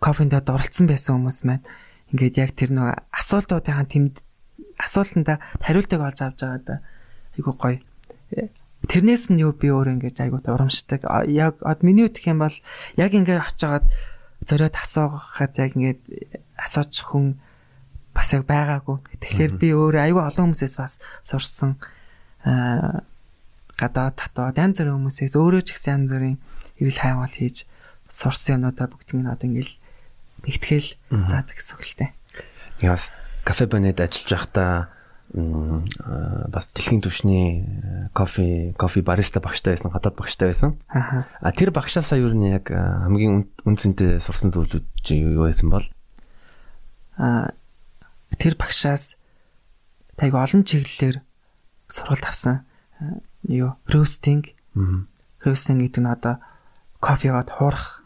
[0.03, 1.65] кофенд дуралцсан байсан хүмүүс маань
[2.11, 4.15] ингээд яг тэр нөгөө асуултуудын тэмд
[4.83, 6.77] асуултанда хариултыг олж авч байгаа да.
[7.39, 7.79] Айгу гоё.
[8.87, 11.07] Тэрнээс нь юу би өөрөө ингээд айгу урамшдаг.
[11.31, 12.57] Яг од миний үтх юм бол
[12.99, 13.87] яг ингээд очиод
[14.47, 16.03] зориод асуухад яг ингээд
[16.59, 17.39] асууж хүн
[18.19, 18.99] бас яг байгаагүй.
[19.23, 21.79] Тэгэхээр би өөрөө айгүй олон хүмүүсээс бас сурсан
[22.43, 23.07] аа
[23.79, 26.39] гадаад татваад янз бүрийн хүмүүсээс өөрөө ч гэсэн янз бүрийн
[26.83, 27.71] эрэл хайвал хийж
[28.11, 29.75] сурсан юмнуудаа бүгдийг нь одоо ингээл
[30.43, 30.89] нэгтгэл
[31.31, 32.11] заадаг гэсэн үг л дээ.
[32.83, 33.15] Яс
[33.47, 34.91] кафе банед ажиллаж байхдаа
[35.31, 37.63] бас дэлхийн түвшний
[38.17, 40.81] кофе кофе бариста багштай байсан гадаад багштай байсан.
[40.91, 45.87] А тэр багшаасаа юу нь яг хамгийн үнцэнтэй сурсан зүйлүүд юу байсан бол
[47.19, 47.53] а
[48.37, 49.17] тэр багшаас
[50.19, 51.25] тайг олон чиглэлээр
[51.89, 52.67] сургалт авсан.
[53.49, 54.53] Юу roasting.
[55.41, 56.43] Roasting гэдэг нь одоо
[57.01, 58.05] кофегод хуурах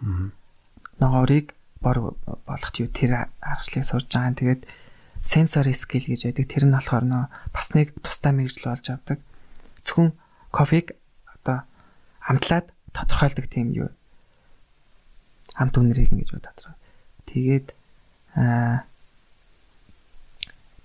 [1.01, 2.15] ногоорыг бор
[2.47, 4.39] болгох юу тэр аргачлалыг сурж байгаа.
[4.39, 4.63] Тэгээд
[5.19, 6.47] sensory skill гэж байдаг.
[6.47, 9.19] Тэр нь болохоор нөө бас нэг тусдаа мэрэгжил болж авдаг.
[9.83, 10.15] Зөвхөн
[10.55, 10.95] кофег
[11.27, 11.67] одоо
[12.23, 13.91] амтлаад тодорхойлдог тийм юу.
[15.59, 16.77] Амт үнэрийг ингэж бодож.
[17.27, 17.75] Тэгээд
[18.37, 18.87] аа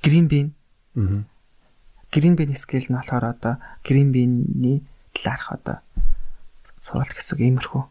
[0.07, 0.53] green bean.
[0.95, 1.23] Аа.
[2.11, 4.79] Green bean skill нь болохоор одоо green bean-ний
[5.11, 5.77] талаарх одоо
[6.79, 7.83] суралт гэсэн иймэрхүү.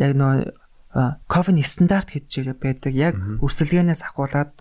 [0.00, 0.56] Яг нөө
[1.28, 2.96] кофений стандарт гэж байдаг.
[2.96, 4.56] Яг өрсөлдөөнөөс ахуулаад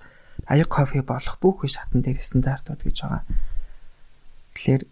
[0.46, 3.24] аяг кофе болох бүх шатн дээр стандартууд гэж байгаа.
[4.54, 4.84] Тэгэхээр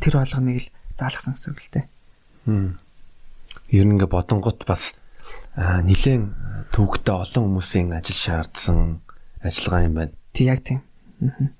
[0.00, 1.86] тэр болгоныг л заалгасан гэсэн үг л дээ.
[3.76, 4.96] Ер нь ингээ бодонгот бас
[5.54, 6.32] нилээн
[6.72, 9.04] төвөгтэй олон хүмүүсийн ажил шаардсан
[9.44, 10.17] ажиллагаа юм байна.
[10.38, 10.86] Тий яг тийм.
[11.18, 11.50] Аа.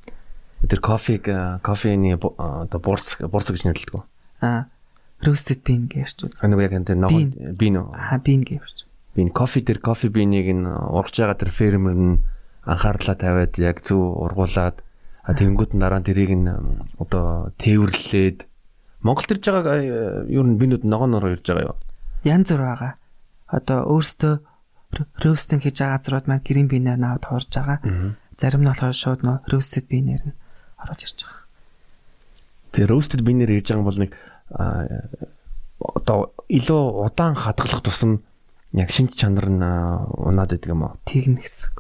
[0.71, 1.27] Тэр кофег
[1.67, 4.07] кофений оо бурц бурц гэж нэрлэдэг.
[4.39, 4.71] Аа.
[5.19, 6.47] Roasted bean гэж үү.
[6.47, 7.27] Нэг яг энэ ногоо
[7.59, 7.91] бин үү?
[7.91, 8.87] Аа, bean гэж.
[9.19, 12.23] Бин кофе тэр кофе бинийг нь ургаж байгаа тэр фермер нь
[12.63, 14.79] анхаарлаа тавиад яг зөв ургуулад
[15.27, 16.47] тэгэнгүүт нь дараа нь тэрийг нь
[17.03, 18.47] одоо тээвэрлээд
[19.03, 21.79] Монгол төрж байгаа юу н бинүүд ногоо нороо ирж байгаа юу?
[22.23, 22.95] Янз бүр байгаа.
[23.51, 24.35] Одоо өөрсдөө
[25.19, 27.83] роустинг хийж байгаа газрууд маань грин бинээр навд хуурж байгаа.
[28.39, 30.37] Зарим нь болохоор шууд нөө roasted бинээр нь
[30.79, 31.43] оруулж ирж байгаа.
[32.71, 34.13] Тэгээ roasted бинээр ирж байгаа бол нэг
[35.83, 38.23] одоо илүү удаан хадгалах тусам
[38.79, 40.95] яг шинж чанар нь унаад идэг юм уу?
[41.03, 41.75] Тэгнэ гэсэн.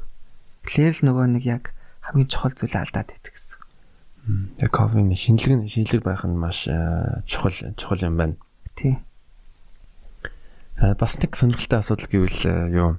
[0.66, 1.64] Тэгэхээр л нөгөө нэг яг
[2.02, 3.58] хамгийн чухал зүйл алдаад байдаг гэсэн.
[4.58, 6.66] Тэгээ кофений шинэлэг нь шинэлэг байх нь маш
[7.30, 8.36] чухал чухал юм байна.
[8.74, 8.98] Тий.
[10.74, 12.42] Бас нэг сонирхолтой асуудал гэвэл
[12.74, 12.90] юу?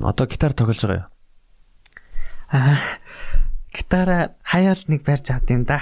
[0.00, 1.11] Одоо гитар тоглож байгаа юу?
[2.52, 2.76] Аа
[3.72, 5.80] гитара хаяал нэг барьж авд юм да.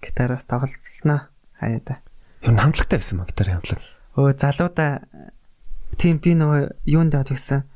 [0.00, 1.28] Гитараас тоглолно
[1.60, 1.94] хаяа да.
[2.40, 3.84] Юу хамтлагтай байсан маа гитарын хамтлаг.
[4.16, 5.04] Өө залуудаа
[6.00, 7.68] тийм би нөгөө юунд яваад гисэн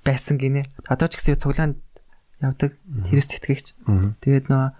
[0.00, 0.64] байсан гинэ.
[0.88, 1.76] Одоо ч гэсэн цуглаанд
[2.40, 2.80] явдаг
[3.12, 3.76] тэрэс тэтгэгч.
[4.24, 4.72] Тэгээд нөө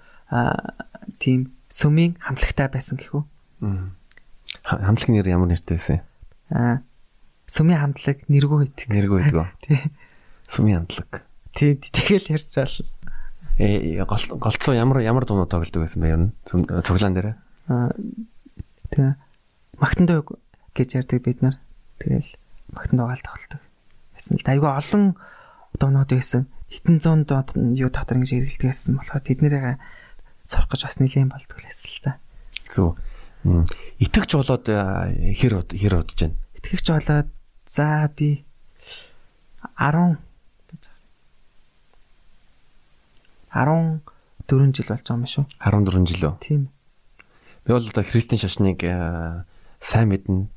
[1.20, 3.22] тийм сүмийн хамтлагтай байсан гэхүү.
[4.64, 6.00] Хамтлаг нэр ямар нэртэй байсан?
[6.48, 6.80] Аа
[7.44, 8.86] сүмийн хамтлаг нэргүй байдаг.
[8.88, 9.52] Нэргүй байдаг.
[9.68, 9.80] Тий.
[10.48, 11.28] Сүмийн хамтлаг.
[11.52, 12.76] Тий, тэгэл ярьж бол.
[13.60, 17.36] Э голцоо ямар ямар дуунууд тоглодог байсан бэ ер нь цуглаан дээр?
[17.68, 17.92] Аа
[18.88, 19.12] тэгээ
[19.76, 20.24] магтандаа
[20.72, 21.60] гэж ярьдаг бид нар.
[22.00, 22.28] Тэгэл
[22.72, 23.60] магтандаа гаал тоглодог
[24.16, 24.48] байсан л.
[24.48, 25.04] Айгүй олон
[25.76, 26.48] доонууд байсан.
[26.72, 29.76] Хитэн зуун доод юу дотор ингэж эргэлдэг байсан болохоор тэднэрээ
[30.48, 32.12] сурах гэж бас нэлийн болдгоо лээсэн л да.
[32.72, 32.96] Зөв.
[34.00, 36.40] Итгэж болоод хэр хэр удаж байна.
[36.56, 37.28] Итгэж болоод
[37.68, 38.48] за би
[39.76, 40.16] 10
[43.52, 45.44] 14 жил болж байгаа юм шүү.
[45.60, 46.34] 14 жил үү?
[46.40, 46.62] Тийм.
[47.64, 48.80] Би бол одоо христийн шашныг
[49.80, 50.48] сайн мэднэ.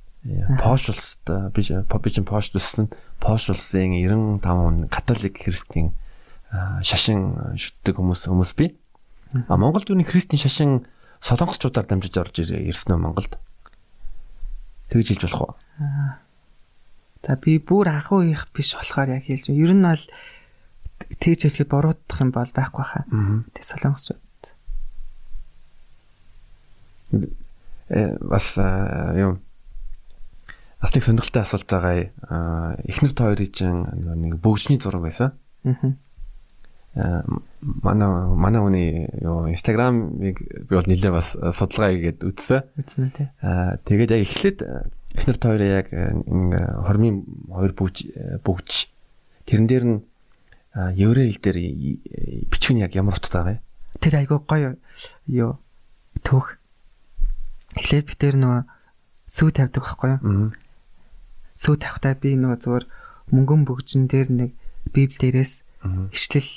[0.58, 2.90] Пош улсад би чин пош төссөн
[3.22, 5.94] пош улсын 95 он католик христийн
[6.82, 8.74] шашин шүтдэг хүмүүс хүмүүс би.
[9.36, 10.72] А Монголд үүний христийн шашин
[11.22, 13.38] солонгосчуудаар дамжиж орж ирсэн үү Монголд?
[14.90, 15.54] Тэгж хэлж болох уу?
[17.26, 19.50] За би бүр анхуу их биш болохоор яг хэлж.
[19.50, 20.04] Ер нь бол
[21.20, 23.04] тэгж хэлэхэд буруудах юм бол байхгүй хаа.
[23.54, 24.22] Тэг солонгосчууд.
[27.90, 29.40] Э бас юу
[30.86, 32.78] Бас нэг сонирхолтой асуулт байгаа.
[32.86, 33.90] Эхнэр та хоёрын чинь
[34.22, 35.34] нэг бөгжний зураг байсан.
[35.66, 37.26] Аа.
[37.60, 40.38] Манай манай хүний юу Instagram-ыг
[40.70, 42.70] би бол нэлээ бас судалгаа хийгээд үзсэн.
[42.78, 43.28] Үзсэн тий.
[43.42, 44.60] Аа тэгээд яг эхлээд
[45.18, 47.98] эхнэр та хоёрын яг хормын хоёр бүгж
[48.46, 48.86] бүгж
[49.50, 49.98] тэрэн дээр нь
[50.76, 51.58] еврей хэл дээр
[52.52, 53.56] бичих нь яг ямар утгатай вэ?
[54.04, 54.72] Тэр айгүй гоё
[55.28, 55.58] юу
[56.24, 56.60] төвх
[57.76, 58.62] Тэгэхээр би тэр нөгөө
[59.28, 60.52] сүү тавьдаг байхгүй юу?
[61.60, 62.84] Сүү тавьхдаа би нөгөө зөвөр
[63.36, 64.52] мөнгөн бөгжин дээр нэг
[64.96, 65.64] библ дээрээс
[66.16, 66.52] ишлэл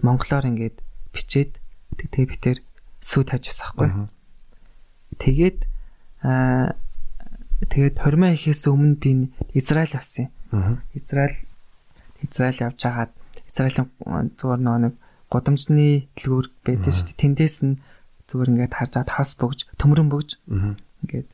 [0.00, 0.80] монголоор ингээд
[1.12, 1.60] бичээд
[2.00, 2.58] тэг- тэгээ би тэр
[3.04, 4.08] сүү тавьж байсан байхгүй юу?
[5.20, 5.58] Тэгээд
[6.24, 6.72] аа
[7.68, 10.32] тэгээд хормоо ихээс өмнө би Израиль явсан.
[10.52, 10.80] Аа.
[10.96, 11.36] Израиль
[12.24, 13.12] Израиль явж хагаад
[13.52, 13.88] Израилийн
[14.34, 14.94] зүгээр нэг
[15.30, 17.22] гудамжны дэлгүүр байдаг шүү дээ.
[17.22, 17.78] Тэндээс нь
[18.28, 20.40] зүгээр ингээд харж хаад хас бөгж, төмрөн бөгж
[21.04, 21.28] ингээд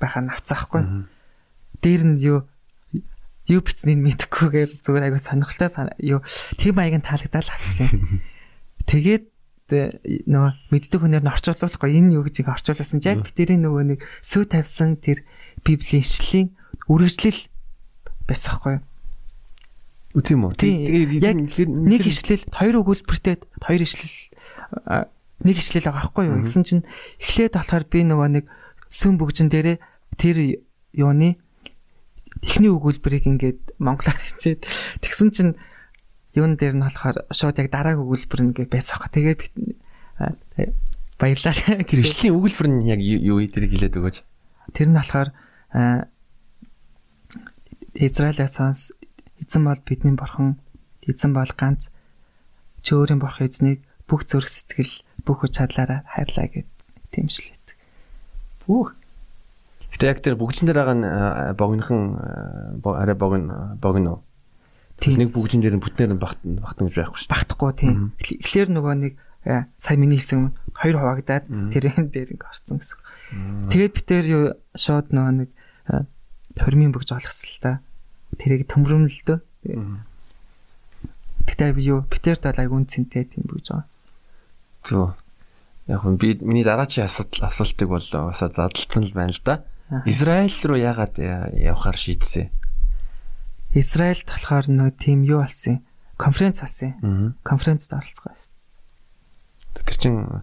[0.00, 0.82] байхаа навцаахгүй.
[0.82, 1.04] Аа.
[1.84, 2.48] Дээр нь юу
[3.50, 5.68] юу бичснийг мэдэхгүйгээр зүгээр айгу сонирхолтой
[6.00, 6.20] юу
[6.56, 8.20] тэг маягийн таалагдал авчихсан.
[8.90, 9.26] Тэгээд
[9.74, 13.02] э, нөгөө мэддэг хүнээр нь орчуулахгүй энэ юу гэж орчуулсан.
[13.02, 15.22] Яг би тэрийн нөгөө нэг сүү тавьсан тэр
[15.62, 16.48] библийн ишлэлийн
[16.90, 17.40] үргэлжлэл
[18.26, 18.82] байсан хгүй юу?
[18.82, 18.89] Үгүй
[20.18, 20.58] тийм үү?
[21.22, 24.16] Яг нэг ишлэл хоёр өгүүлбэртэй хоёр ишлэл
[25.46, 26.42] нэг ишлэл байгаа байхгүй юу?
[26.42, 26.82] Гэсэн чинь
[27.22, 28.44] эхлээд болохоор би нөгөө нэг
[28.90, 29.78] сүм бүгжин дээрээ
[30.18, 30.36] тэр
[30.98, 31.38] юуны
[32.42, 34.66] эхний өгүүлбэрийг ингээд монголоор хичээд
[34.98, 35.52] тэгсэн чинь
[36.34, 39.14] юун дээр нь болохоор шууд яг дараагийн өгүүлбэр нь ингээд байсан хаа.
[39.14, 39.40] Тэгээд
[41.18, 41.54] баярлалаа.
[41.88, 44.16] Тэр ишлийн өгүүлбэр нь яг юу тэрийг хэлээд өгөөч.
[44.74, 45.30] Тэр нь болохоор
[47.94, 48.90] Израилаас
[49.40, 50.56] эзэн бол бидний бурхан
[51.04, 51.88] эзэн бол ганц
[52.84, 54.92] чи өөрийн бурхан эзнийг бүх зүрх сэтгэл
[55.26, 56.68] бүх хүч чадлаараа хайрлаа гэд
[57.12, 57.66] тэмшлээд.
[58.66, 58.94] Бүх
[59.90, 64.22] Гэтэ яг тэр бүгжин дээр байгаа нь а, богинохан бо- арай богино богино.
[65.02, 68.14] Нэг бүгжин дээр нь бүтнээр нь багтана багтана гэж байхгүй шүү багтахгүй тийм.
[68.14, 68.38] Мгм.
[68.38, 69.12] Эхлээр нөгөө нэг
[69.50, 72.98] а, сая миний хэсэг хоёр хуваагдаад тэрэн дээр ингээ орсон гэсэн.
[73.74, 74.24] Тэгээд би тэр
[74.78, 75.50] шууд нөгөө нэг
[76.54, 77.72] хормын бүгж олгосон л та.
[78.38, 79.38] Тэрийг төмрөмлөлдөө.
[79.74, 79.98] Мгм.
[81.48, 83.86] Гэтэ би юу Питерт бол айгуун цэнтэй тийм бүгж байгаа.
[84.86, 85.14] Зөв.
[85.90, 89.64] Яг нь би миний дараачийн асуудал асуултыг бол бас задлалсан л байна л да.
[90.06, 92.48] Израиль руу яагаад явахаар шийдсэн?
[93.74, 95.84] Израильд болохоор нөө тийм юу болсон юм?
[96.16, 96.94] Конференц болсон.
[97.02, 97.32] Аа.
[97.42, 98.34] Конференцд оролцгоо.
[99.74, 100.42] Тэр чин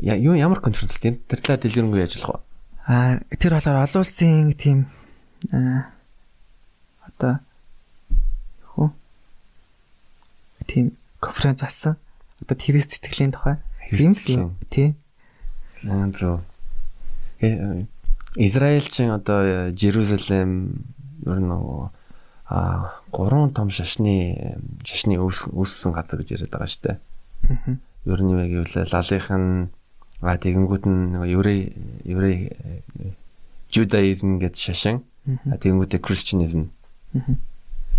[0.00, 2.40] я- юу ямар конференц тийм тэр талаар дэлгэрэнгүй болох вэ?
[2.88, 4.86] Аа тэр болохоор олон улсын тийм
[5.52, 5.92] аа
[7.20, 7.36] одоо
[8.72, 8.88] хөө
[10.66, 11.96] тийм конференц болсон.
[12.40, 13.60] Одоо тэрээс сэтгэлийн тухай.
[13.92, 14.56] Тийм л юм.
[14.72, 14.90] Тийм.
[15.84, 16.40] Аа зөв.
[17.44, 17.84] Э,
[18.36, 20.84] Израиль чин одоо Жерусалем
[21.26, 21.52] ер нь
[22.50, 26.98] а гурван том шашны шашны үүс- үүссэн газар гэж яриад байгаа шүү дээ.
[28.08, 29.68] Ер нь юу гэвэл лалынх нь
[30.24, 31.60] а тэгэнгүүт нь нөгөө еврей
[32.04, 33.12] еврей э,
[33.70, 35.04] Judaism гэж шашин
[35.46, 36.72] а тэгэнгүүтээ Christianism.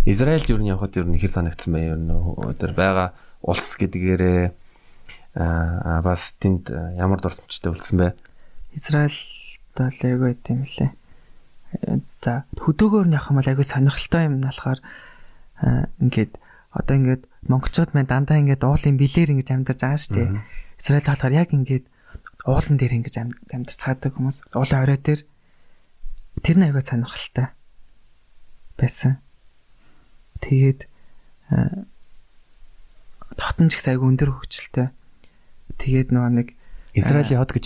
[0.05, 1.79] Израиль ер нь явахад ер нь хэр санагдсан бэ?
[1.93, 2.09] Ер нь
[2.57, 3.13] тэр байгаа
[3.45, 4.49] улс гэдгээрээ
[5.37, 8.07] а бас тэнд ямар дурсамжтай үлдсэн бэ?
[8.73, 9.19] Израиль
[9.77, 10.91] бол айгүй тийм лээ.
[12.23, 14.79] За хөдөөгөр нь явах юм бол айгүй сонирхолтой юм болохоор
[15.61, 16.33] аа, ингээд
[16.73, 20.29] одоо ингээд монголчууд маань дандаа ингээд уулын билээр ингэж амьдарч байгаа шүү дээ.
[20.81, 21.85] Израиль болохоор яг ингээд
[22.49, 25.21] уулан дээр ингэж ам- амьдарч цаадаг хүмүүс уулын орой дээр
[26.41, 27.47] тэр нь айгүй сонирхолтой
[28.81, 29.21] байсан.
[30.41, 30.89] Тэгээд
[33.37, 34.89] хотон ч гэсэн айгүй өндөр хөгжилтэй.
[35.77, 36.47] Тэгээд нөгөө нэг
[36.91, 37.65] Израилийн хот гэж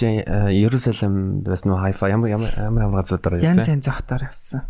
[0.54, 4.62] Ерүсалим бас нөө Хайфа ямар ямар ямар газруудаар янз янз хотоор явсан.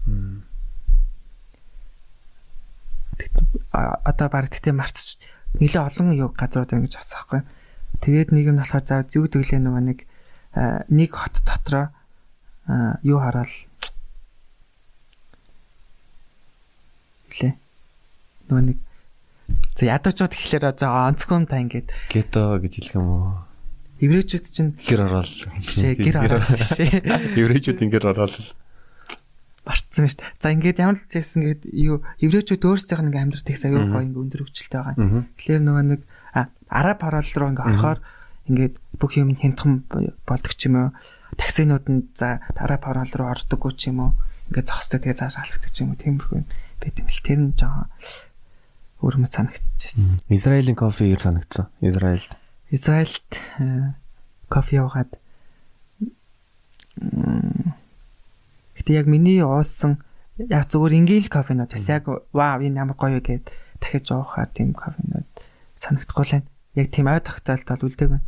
[3.73, 5.19] Одоо баг тэгтээ марцч
[5.59, 7.41] нэлээ олон юу газрууд ингэж авсан байхгүй.
[7.99, 9.99] Тэгээд нэг нь болохоор за зүг төглөө нөгөө нэг
[10.87, 11.91] нэг хот дотроо
[13.03, 13.51] юу хараал
[17.41, 17.53] лээ.
[18.49, 18.77] Нөгөө нэг
[19.75, 23.45] за ядагчуд гэхлээр за онцгой та ингээд Гето гэж хэлэх юм уу?
[24.01, 25.31] еврейчүүд чинь Гэр ороод
[25.63, 26.89] бишээ гэр ороод бишээ
[27.39, 28.35] Еврейчүүд ингээр ороод
[29.65, 30.35] марцсан шүү дээ.
[30.43, 33.91] За ингээд ямар ч зэсэн ингээд юу еврейчүүд өөрсдийнх нь ингээд амьдрах тэгс аюу Мгм.
[33.95, 34.95] гоо ингээд өндөр хөгжилтэй байгаа.
[34.99, 35.23] Аа.
[35.39, 36.01] Тэгэхээр нөгөө нэг
[36.69, 37.99] араб орол руу ингээ орохоор
[38.51, 40.89] ингээд бүх юм хямдхан болдог ч юм уу.
[41.39, 44.11] Таксинууд нь за араб орол руу ордоггүй ч юм уу.
[44.53, 46.01] Ингээ зохистой тэгээ цааш алхдаг ч юм уу.
[46.03, 46.45] Тиймэрхүү юм
[46.85, 47.89] байт юм л тэр нь жоохон
[49.01, 50.29] өөрмөц санагдчихсэн.
[50.29, 51.67] Израилийн кофе юу санагдсан?
[51.81, 52.31] Израильд.
[52.69, 53.97] Израильд э,
[54.49, 55.11] кофе уугаад
[57.01, 57.73] м,
[58.77, 59.99] гэтээ яг миний уусан
[60.37, 65.27] яг зүгээр ингээл кофенууд бас яг вау энэ ямар гоё гэд дахиж уухаар тийм кофенууд
[65.79, 66.49] санагдахгүй л байна.
[66.75, 68.25] Яг тийм ой тогтоолт бол үлдээг байна.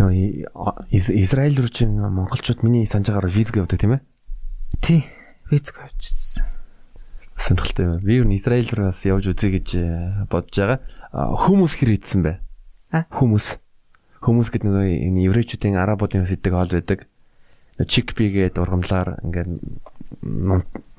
[0.00, 0.12] Яа
[0.90, 4.04] Израиль руу чинь монголчууд миний санаж байгаагаар визг явдаг тийм ээ?
[4.80, 5.04] Тий.
[5.50, 6.46] Визг авчихсан.
[7.36, 7.98] Сонирхолтой юм.
[7.98, 10.78] Би юу Израиль руу бас явж үзье гэж э, бодож байгаа.
[11.10, 12.38] Хүмүүс хэр ийдсэн бэ?
[13.10, 13.58] Хүмүүс.
[14.20, 17.08] хүмүүс гэдэг нөгөө энэ еврейчүүдийн арабуудын сэдэг хоол байдаг.
[17.80, 19.58] Чикпигээд ургамлаар ингээд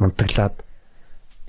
[0.01, 0.65] нунтаглаад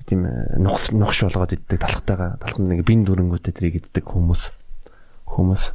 [0.05, 0.29] тийм
[0.61, 4.53] нухс нухш болгоод иддэг талхтайгаа талх нэг бин дүрэнгүүтээ тэрийг иддэг хүмүүс
[5.25, 5.73] хүмүүс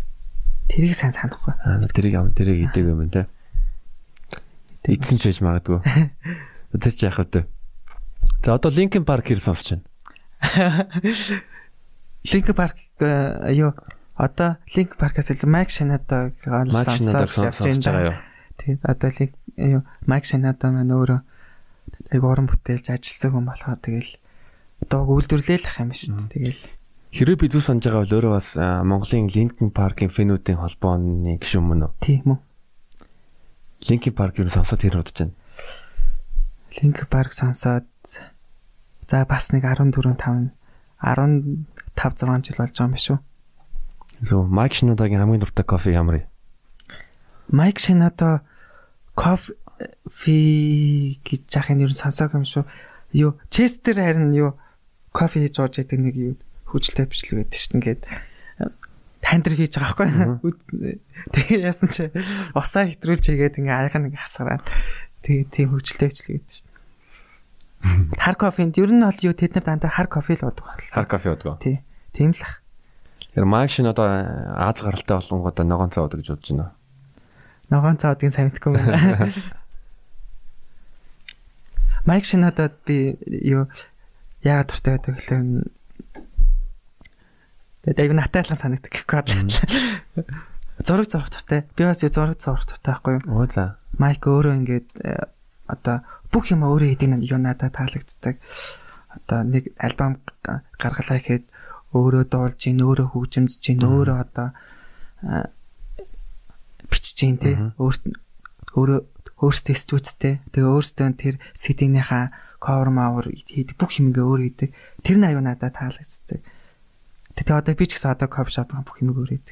[0.69, 1.57] тэрийг сайн санахгүй.
[1.63, 3.25] Аа тэрийг ам тэрийг идэг юм те.
[4.85, 5.79] Идсэн ч байж магадгүй.
[6.75, 7.47] Тэр ч яах вэ?
[8.43, 9.85] За одоо Linkin Park хэр сонсож байна?
[12.31, 12.75] Linkin Park
[13.55, 13.71] юу
[14.17, 16.33] одоо Linkin Park-аас илүү Mike Shinoda
[17.29, 18.17] сонсож байгаа юу?
[18.57, 19.09] Тэгээд одоо
[19.55, 21.19] юу Mike Shinoda маань өөрөө
[22.11, 24.11] яг уран бүтээлж ажилласан хүн болохоор тэгэл
[24.89, 26.33] дууг үйлдвэрлээл ах юм шүү дээ.
[26.35, 26.63] Тэгэл
[27.07, 31.87] Хэрэв би зүг санаж байгаа бол өөрөө бас Монголын Linkin Park-ийн фэнүүдийн холбооны гишүүн мөн
[31.87, 31.91] үү?
[32.03, 32.39] Тийм үү.
[33.87, 35.33] Linkin Park юу сонсоод тэр удаж байна.
[36.81, 37.87] Linkin Park сонсоод
[39.09, 40.51] за бас нэг 14 5
[41.01, 41.61] 15
[41.97, 43.17] 6 жил болж байгаа юм шүү.
[44.25, 46.23] So Mike Shinoda-гийн хамгийн дуртай кофе ямар вэ?
[47.53, 48.41] Mike Shinoda
[49.13, 49.53] кофе
[51.21, 52.65] гэж яхахын ер нь сонсоог юм шүү.
[53.13, 54.57] Юу Chester харин юу
[55.13, 56.33] кофе хийж ууж яадаг нэг юу
[56.69, 57.73] хүчлээ бичлэг байдаг шүү.
[57.77, 58.03] Ингээд
[59.21, 60.99] тандэр хийж байгаа байхгүй.
[61.33, 62.09] Тэгээ яасан чи
[62.57, 64.65] усаа хэтрүүлж хийгээд ингээ аяга нэг хасгараад
[65.23, 66.66] тэгээ тийм хөвчлээ бичлэг байдаг шүү.
[68.23, 70.93] Хар кофенд ер нь бол юу тэд нар дандаа хар кофе л уудаг байна.
[70.93, 71.59] Хар кофе уудаг.
[71.61, 71.81] Тий.
[72.13, 72.61] Тийм л ах.
[73.33, 74.05] Тэр машин одоо
[74.57, 76.71] Аз гаралтай болонгоо ногоон цаа уудаг гэж бодож байна.
[77.69, 79.27] Ногоон цаа уудыг сайн мэдгүй байна.
[82.07, 83.67] Майк шинодод би юу
[84.41, 85.67] яагаад дуртай байдаг гэхээр
[87.87, 89.47] Тэгээд аяг натайлхан санагддаг гэхгүй бодлоо.
[90.83, 91.63] Зураг зурх тартай.
[91.71, 93.31] Би бас юу зураг зурх тартай байхгүй юу?
[93.31, 93.79] Оо за.
[93.95, 95.31] Майк өөрөө ингээд э,
[95.71, 98.37] одоо бүх юм өөрөө хийдэг нь юу надад таалагддаг.
[99.15, 101.45] Одоо нэг альбом гаргалаа гэхэд
[101.95, 104.47] өөрөө дуулж гин, өөрөө хөгжимдж гин, өөрөө одоо
[106.91, 107.73] бичиж гин те.
[107.79, 108.03] Өөрт
[108.75, 108.99] өөрөө
[109.37, 110.41] өөрсдөө студидтэй.
[110.51, 114.69] Тэгээ өөрсдөө тэр CD-ийнхаа cover mavер хийдэг бүх юм ингээ өөр хийдэг.
[115.05, 116.41] Тэр нь аюу надад таалагддаг.
[117.37, 119.45] Тэгээ одоо би ч гэсэн одоо кофе шоп бүх юм өөрөөд.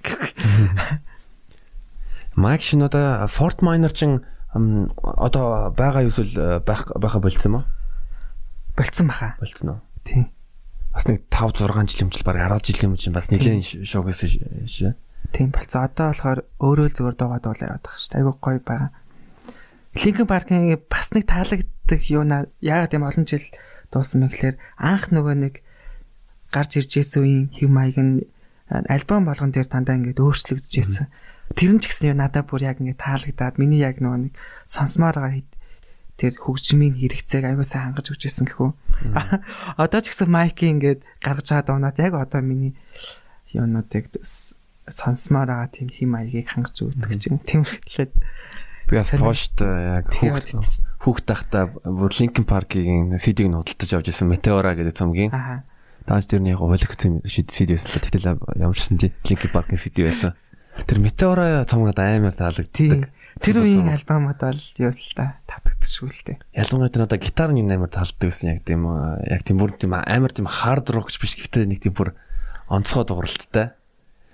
[2.36, 7.66] Майк шин одоо Fort Minor чин одоо байгаа юу эсвэл байх байха болцсон юм уу?
[8.76, 9.36] Болцсон баха.
[9.40, 9.80] Болцсон уу?
[10.08, 10.32] Тийм.
[10.96, 14.24] Бас нэг 5 6 жил өмчл баг 10 жил юм чинь бас нэлээд шоугээс
[14.72, 14.96] шээ.
[15.36, 15.84] Тийм болцсон.
[15.84, 18.20] Одоо болохоор өөрөө л зүгээр дуугаад уул яваад байгаа шүү дээ.
[18.24, 18.90] Айгуу гоё байгаа.
[19.96, 23.44] Linkin Park-ийн бас нэг таалагддаг юу наа яагаад юм олон жил
[23.92, 25.54] дуусан мэхлээр анх нөгөө нэг
[26.52, 28.24] гарч ирж исэн үеийн хэв маяг нь
[28.68, 31.08] альбом болгон дээр дандаа ингээд өөрчлөгдөж исэн.
[31.54, 34.34] Тэр нь ч гэсэн надад бүр яг ингээд таалагдаад миний яг нөгөө нэг
[34.66, 35.46] сонсомоор байгаа
[36.16, 38.72] тэр хөгжмийн хэрэгцээг сайн хангаж өгч исэн гэхүү.
[39.84, 42.74] Одоо ч гэсэн майки ингээд гаргаж байгаа дуунаад яг одоо миний
[43.52, 44.10] юунуудыг
[44.88, 48.14] сонсомоор байгаа тийм хэм маягийг хангаж өгдөг чинь тэмрэглээд
[48.90, 50.08] би пошт яг
[51.04, 55.32] хүүхд тахта бүр Linkin Park-ийн CD-г нь худалдаж авч ирсэн Meteora гэдэг цомгийн.
[55.36, 55.68] Аа
[56.06, 58.30] Даанч тэр нь яг хуулигдсан CD байсан л тэгтэл
[58.62, 60.38] ямар ч сан Linkin Park-ын CD байсан.
[60.84, 63.08] Тэр Meteora цомгод амар таалагддаг.
[63.40, 65.40] Тэр үеийн альбомод бол юу л та
[65.86, 66.38] шүү л дээ.
[66.52, 68.84] Ялангуяа тэр одоо гитар нь амар таалддаг гэсэн яг тийм
[69.24, 72.12] яг тийм бүр тийм амар тийм хард рок биш гэхдээ нэг тийм бүр
[72.68, 73.72] онцгой дууралттай.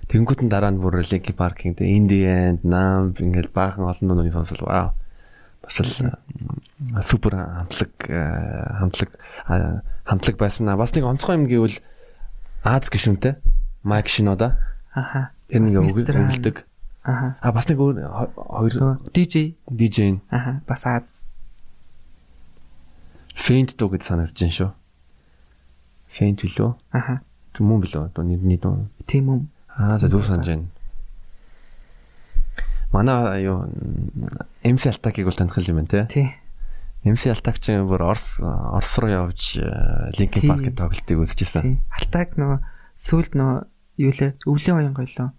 [0.09, 4.65] Тэнгүүд нь дараа нь бүр Linkin Park-ийн Indie and Numb ингээл баахан олон нууны сонсол
[4.65, 4.97] вау
[5.61, 6.17] бас л
[7.05, 9.09] супер хамтлаг хамтлаг
[10.05, 10.73] хамтлаг байсан.
[10.73, 11.77] Бас нэг онцгой юм гэвэл
[12.63, 13.35] Аз гişүнтэй
[13.83, 14.57] Майк Шинода.
[14.93, 15.31] Аха.
[15.51, 16.63] Тэр нэг өгөлдөг.
[17.03, 17.35] Аха.
[17.41, 20.21] А бас нэг хоёр DJ DJ.
[20.29, 20.61] Аха.
[20.67, 21.31] Бас Аз.
[23.35, 24.71] Faint дуу гэж санагдаж байна шүү.
[26.11, 26.69] Faint билүү?
[26.95, 27.21] Аха.
[27.51, 28.05] Түм юм билүү?
[28.07, 28.87] Одоо нэрний дуу.
[29.07, 29.39] Тийм үү.
[29.75, 30.67] Аа за зүг санаж байна.
[32.91, 33.67] Манай юу
[34.63, 36.05] MC Алтакийг бол таних юм байна те.
[36.07, 36.29] Тий.
[37.03, 39.57] MC Алтак ч бүр Орос Орос руу явж
[40.19, 41.81] Linkin Park-ийн тоглолтыг үзчихсэн.
[41.97, 42.59] Алтак нөгөө
[42.93, 43.59] сүүлд нөгөө
[43.97, 45.33] юу лээ өвлийн оян гоёлоо.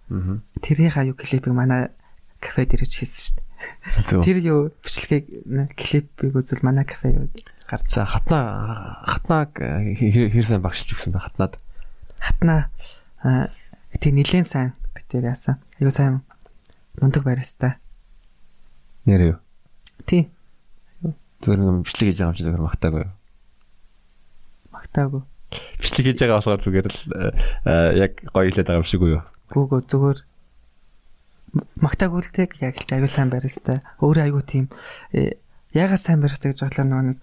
[0.61, 1.89] Тэрийн аюу клипийг манай
[2.43, 4.23] кафе дээр хийсэн шүү дээ.
[4.23, 5.25] Тэр юу бичлэгийг
[5.77, 7.25] клипийг үзвэл манай кафе юу
[7.69, 7.87] гарч.
[7.89, 11.57] За хатнаа хатнааг хэр сайн багшилж гисэн бэ хатнаад.
[12.19, 12.69] Хатнаа
[13.99, 15.57] тий нилээн сайн битээр яасан.
[15.79, 16.21] Аюу сайн
[16.99, 17.79] мундаг барьстай.
[19.05, 19.37] Нэр юу?
[20.05, 20.29] Тий.
[21.41, 23.13] Тэр нэг бичлэг хийж байгаа юм чи зөвхөн магтаагүй юу?
[24.71, 25.23] Магтаагүй.
[25.79, 27.01] Бичлэг хийж байгаа болохоор зүгээр л
[27.99, 29.21] яг гоё хэлээд байгаа юм шиг үү?
[29.53, 30.19] Гүүгөө зүгээр
[31.77, 33.85] магтаагүй л тэг яг л аягүй сайн барьстай.
[34.01, 34.65] Өөрөө аягүй тийм
[35.73, 37.17] ягаад сайн барьстай гэж бодлоо нөгөө нэг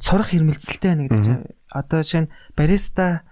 [0.00, 3.22] сурах хэрмэлцэлтэй байна гэдэг чинь одоо шинэ бариста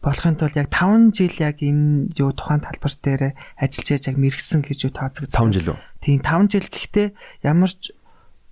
[0.00, 3.22] болохын тулд яг 5 жил яг энэ юу тухайн талбар дээр
[3.60, 5.52] ажиллаж яаж яг мэрэгсэн гэж юу тооцогдсон.
[5.52, 5.78] 5 жил үү?
[6.00, 7.08] Тийм 5 жил гэхдээ
[7.44, 7.92] ямар ч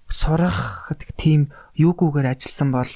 [0.09, 2.91] сурах тийм юугүйгээр ажилласан бол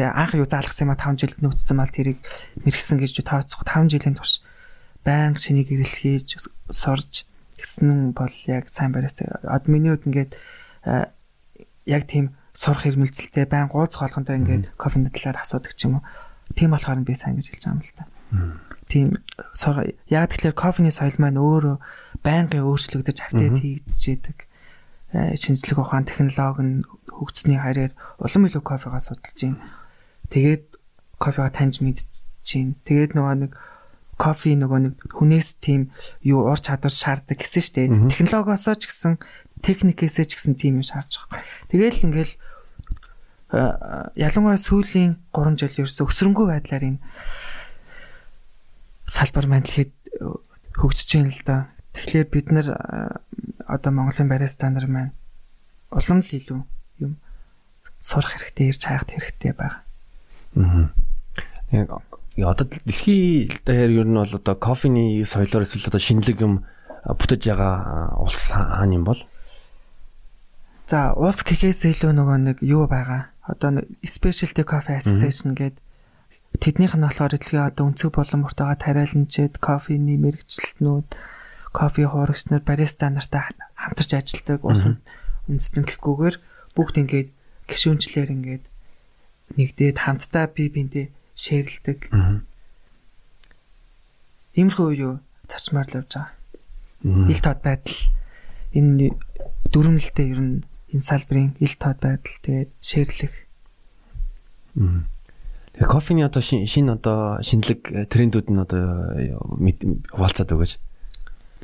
[0.00, 1.02] тэгээ анх юу заалгасан юм а?
[1.04, 2.24] 5 жил нөөцсөн мал тэрийг
[2.64, 3.68] мэрэгсэн гэж тооцох.
[3.68, 4.40] 5 жилийн турш
[5.04, 6.40] баян шинийг ирэл хийж
[6.72, 7.28] сурж
[7.60, 9.28] гэсэн бол яг сайн барьсан.
[9.44, 10.32] Од миний хувьд ингээд
[11.84, 16.04] яг тийм сурах хэрмэлцэлтэй байн гооц хоолгонтой ингээд кофений талаар асуудаг ч юм уу.
[16.56, 18.04] Тийм болохоор би сайн гэж хэлж байгаа юм л та.
[18.88, 19.06] Тийм
[20.08, 21.76] яг тэгэхээр кофений соёл маань өөрөө
[22.24, 24.48] байнгын өөрчлөгдөж автээд хийгдчихэд
[25.12, 26.74] шинжлэх ухаан технологи нь
[27.10, 29.79] хөгжсөний харьяар улам илүү кофегаа судалж байна.
[30.30, 30.64] Тэгээд
[31.18, 31.82] кофега таньж
[32.42, 32.78] чинь.
[32.86, 33.52] Тэгээд нөгөө нэг
[34.20, 35.92] кофе нөгөө нэг хүнээс тийм
[36.24, 37.88] юу ур чадвар шаарддаг гэсэн шүү дээ.
[38.12, 39.16] Технологиосоо ч гэсэн
[39.64, 41.44] техникээсээ ч гэсэн тийм юм шаардж байгаа.
[41.72, 42.34] Тэгээл ингээл
[43.50, 47.02] ялангуяа сүүлийн 3 жил ерөөсө өсрөнгөө байдлаар энэ
[49.10, 50.22] салбар маань дэлхийд э,
[50.78, 51.56] хөгжиж байна л да.
[51.98, 52.66] Тэгэхээр бид нар
[53.66, 55.12] одоо Монголын бариста нар маань
[55.90, 56.60] улам л илүү
[57.02, 57.18] юм
[57.98, 59.82] сурах хэрэгтэй, ирж хаах хэрэгтэй байгаа.
[60.56, 60.90] Аа.
[61.70, 61.90] Яг
[62.36, 66.64] одоо дэлхийн дээр ер нь бол одоо кофений соёлоор эсвэл одоо шинэлэг юм
[67.04, 69.20] бүтэж байгаа улс хаана юм бол?
[70.90, 75.78] За, улс гэхээс илүү нөгөө нэг юу байгаа одоо Specialty Coffee Association гэдэг
[76.58, 81.08] тэднийх нь болохоор дэлхийн одоо өнцөг боломжтойгоо тариаланчид кофений мэрэгчлэлтнүүд
[81.70, 83.46] кофе хуурагч нар бариста нартай
[83.78, 84.82] хамтарч ажилладаг ус
[85.46, 86.36] үндэстэн гэхгүйгээр
[86.74, 87.28] бүгд ингээд
[87.70, 88.64] гişүнчлэр ингээд
[89.56, 92.12] нэгдээд хамтдаа бие биендээ шеэрлдэг.
[94.54, 95.14] Иймэрхүү юу
[95.48, 96.34] зарчмаар л явж байгаа.
[97.30, 97.98] Ил тод байдал
[98.76, 99.16] энэ
[99.72, 100.56] дөрвөлтэй ер нь
[100.92, 103.34] энэ салбарын ил тод байдал тэгээд шэрлэх.
[104.74, 108.84] Тэгээ кофений одоо шинэ одоо шинэлэг э, трендүүд нь одоо
[110.12, 110.72] хуваалцаад өгөөч.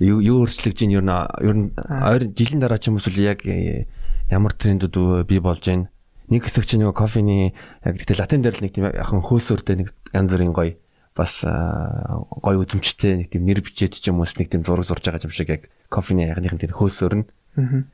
[0.00, 1.12] Юу юу өөрчлөгдөж ийн ер нь
[1.42, 3.86] ер нь ойр жилийн дараа ч юм уу яг э,
[4.30, 5.90] ямар трендүүд бий болж байна.
[6.30, 7.54] Нэг хэсэг чинь нөгөө кофений
[7.86, 10.74] яг тэгтээ латин дээр л нэг тийм яхан хөөсөөртэй нэг янз бүрийн гоё
[11.14, 15.22] бас гоё үзэмжтэй нэг тийм нэр бичээд ч юм уус нэг тийм зураг зурж байгаа
[15.22, 17.26] юм шиг яг кофений ягныхын тэр хөөсөөр нь.
[17.56, 17.86] Аа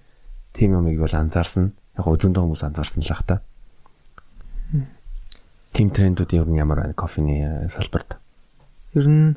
[0.53, 1.72] тийм юмыг бол анзаарсан.
[1.97, 3.37] Яг өдөндөө хүмүүс анзаарсан л ах та.
[5.72, 8.20] Тим трендүүд ер нь ямар байна кофений салбарт?
[8.93, 9.37] Ер нь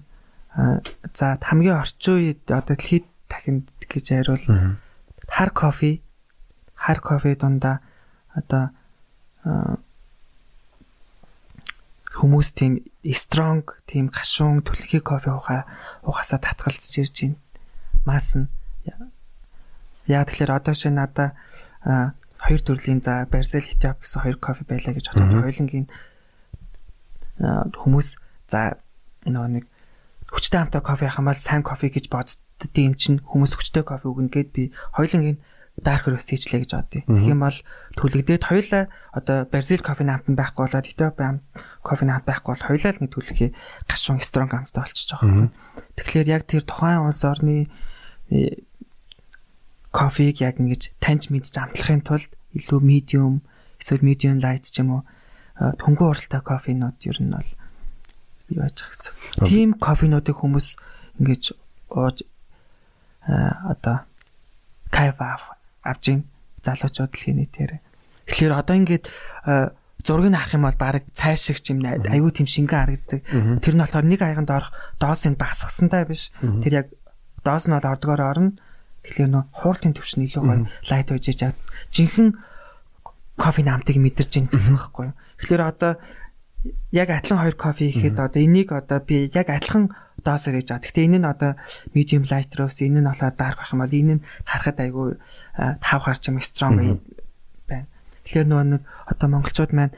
[1.16, 4.44] за хамгийн орчин үед одоо дэлхийд дахинд гэж хариул
[5.28, 6.04] хар кофе
[6.76, 7.80] хар кофе дундаа
[8.36, 8.72] одоо
[12.16, 12.82] хүмүүс тийм
[13.14, 15.70] strong тийм гашуун түлхий кофе ухаа
[16.02, 17.38] ухаасаа татгалзаж ирж байна.
[18.06, 18.50] Мас нь
[20.06, 21.34] Яа тэгэхээр одоо ши надаа
[22.38, 25.90] хоёр төрлийн за Барзел Хитап гэсэн хоёр кофе байлаа гэж бодоод хоёлынгийн
[27.42, 28.08] хүмүүс
[28.46, 28.78] за
[29.26, 29.66] нөгөө нэг
[30.30, 34.50] хүчтэй хамтаа кофе хамаал сайн кофе гэж боддтой юм чинь хүмүүс хүчтэй кофе өгнө гэд
[34.54, 35.42] би хоёлынгийн
[35.84, 37.04] dark roast хийчлээ гэж бодъё.
[37.04, 37.60] Тэгэх юм бол
[38.00, 41.30] түлэгдээд хоёлаа одоо Brazil кофений хамт нь байхгүй болоод Ethiopia
[41.84, 43.50] кофений хамт байхгүй бол хоёлаа л нэг түлхий
[43.84, 45.52] гашуун strong хамттай болчихж байгаа.
[46.00, 47.68] Тэгэхээр яг тэр тухайн улс орны
[49.92, 53.44] кофег яг ингэж таньж мэдж амтлахын тулд илүү medium
[53.80, 55.04] эсвэл medium light ч юм уу
[55.60, 57.52] түнгүй уралтай кофенууд ер нь бол
[58.48, 59.44] бий байж гэсэн.
[59.44, 60.80] Тим кофенуудыг хүмүүс
[61.20, 61.44] ингэж
[61.92, 62.24] ууж
[63.28, 64.08] одоо
[64.92, 65.16] кайф
[65.86, 66.20] авж ин
[66.66, 67.72] залуучууд дэлхийн нийтээр.
[68.26, 69.06] Тэгэхээр одоо ингээд
[70.02, 73.22] зургийг нь харах юм бол баг цай шиг юм аюу тийм шингэн харагддаг.
[73.62, 76.34] Тэр нь болохоор нэг аяганд орох доосыг багасгасантай биш.
[76.42, 76.88] Тэр яг
[77.46, 78.58] доос нь бол ордгоор орно
[79.06, 81.54] Тэгэхээр нөө хууртын төвшин илүү гоё лайт байж чад
[81.94, 82.34] жинхэнэ
[83.38, 85.16] кофе намтыг мэдэрч ин гэсэн байхгүй юу.
[85.38, 85.92] Тэгэхээр одоо
[86.90, 89.94] яг адилхан хоёр кофе ихэд одоо энийг одоо би яг адилхан
[90.26, 90.84] доосоор хийж байгаа.
[90.84, 91.52] Гэхдээ энэ нь одоо
[91.94, 95.10] medium light roast, энэ нь болохоор dark байх юм бол энэ нь харахад айгүй
[95.56, 96.74] тав гарч юм strong
[97.70, 97.86] байна.
[98.26, 99.94] Тэгэхээр нөгөө нэг одоо монголчууд маань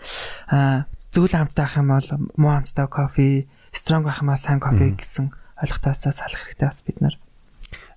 [1.16, 5.32] зөвл хамттай авах юм бол муу хамттай кофе, strong байх юм аа сайн кофе гэсэн
[5.64, 7.16] ойлгохтойсоо салах хэрэгтэй бас бид нар.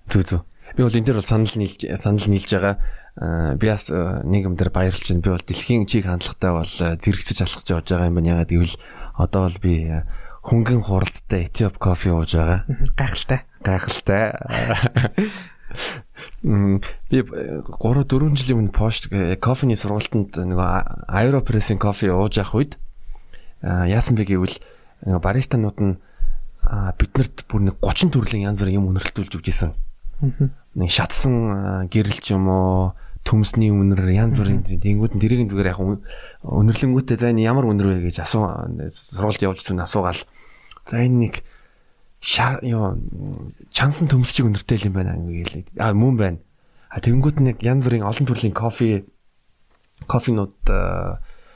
[0.07, 0.41] Зүг зүг.
[0.75, 2.75] Би бол энэ дээр бол санал нийлж санал нийлж байгаа.
[3.59, 5.21] Би бас нэг юм дээр баярлж байна.
[5.21, 8.31] Би бол дэлхийн чиг хандлагатай бол зэрэгцэж алхаж явж байгаа юм байна.
[8.39, 8.75] Ягаад гэвэл
[9.19, 9.73] одоо бол би
[10.41, 12.65] хөнгөн хуралдтай Ethiop кофе ууж байгаа.
[12.97, 13.45] Гайхалтай.
[13.61, 14.33] Гайхалтай.
[16.41, 19.07] Би 3 4 жилийн өмнө пост
[19.39, 22.73] кофений сургалтанд нөгөө Aeropress-ийн кофе ууж явах үед
[23.61, 24.57] яасан бэ гэвэл
[25.05, 25.95] баристанууд нь
[26.97, 29.71] биднэрт бүр нэг 30 төрлийн янз бүрийн юм өнөрлөлтүүлж өгч исэн
[30.75, 35.79] нэг шатсан гэрэлч юм уу төмсний үнэр янз бүрийн тэнгууд нь тэрийг зүгээр яг
[36.41, 38.49] өнөрлөнгүүтээ зайны ямар үнэр вэ гэж асуу
[38.89, 40.21] сургуульд явж зүн асуугаал
[40.85, 41.35] За энэ нэг
[42.21, 42.97] шар юу
[43.69, 45.77] чансан төмсчиг өнөртэй юм байна гэлээ.
[45.77, 46.39] А мөн байна.
[46.89, 49.05] А тэгэнгүүт нэг янз бүрийн олон төрлийн кофе
[50.09, 50.57] кофенууд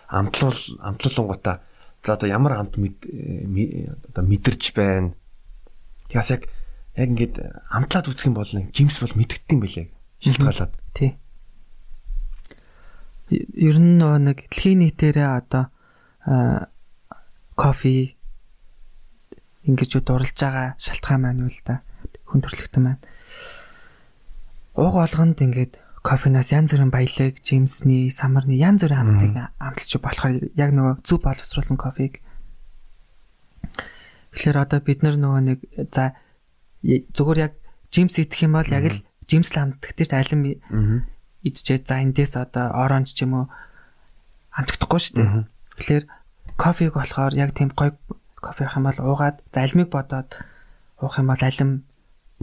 [0.07, 1.65] амтлуул амтлуулангуудаа
[2.05, 5.17] за одоо ямар амт одоо мэдэрч байна.
[6.09, 6.47] Тэгээс яг
[6.95, 7.35] яг ингээд
[7.73, 9.87] амтлаад үсэх юм бол жимс бол мэдгэдэг юм байлээ.
[10.21, 10.73] Шилтгаалаад.
[10.93, 11.17] Тий.
[13.31, 15.63] Ер нь нэг дэлхийн нийтээрээ одоо
[17.57, 18.13] кофе
[19.65, 21.81] ингэж дурлж байгаа шалтгаан маань юу л да
[22.29, 23.03] хүн төрөлхтөн маань.
[24.77, 30.69] Ууг болгонд ингээд кофенаас янз бүрийн баялаг, жимсний, самарны янз бүрийн амтыг амталж болохоор яг
[30.69, 32.21] нөгөө зөв боловсруулсан кофег.
[34.37, 35.59] Тэгэхээр одоо бид нар нөгөө нэг
[35.89, 36.13] за
[36.85, 37.53] зүгээр яг
[37.89, 40.61] жимс идэх юм бол яг л жимсл амтдагтэй ч алим
[41.45, 43.45] идчихээ за эндээс одоо оранж ч юм уу
[44.57, 45.29] амтдахгүй шүү дээ.
[45.77, 46.05] Тэгэхээр
[46.57, 47.93] кофег болохоор яг тийм гоё
[48.41, 50.29] кофе авах юм бол уугаад за алимыг бодоод
[51.01, 51.71] уух юм бол алим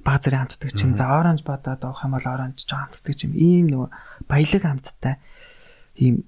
[0.04, 0.96] баг зэрэг хамтдаг юм.
[0.96, 3.32] За оранж бодоод уух юм бол оранж жоо хамтдаг юм.
[3.34, 3.88] Ийм нөгөө
[4.30, 5.14] баялаг хамттай
[5.96, 6.24] ийм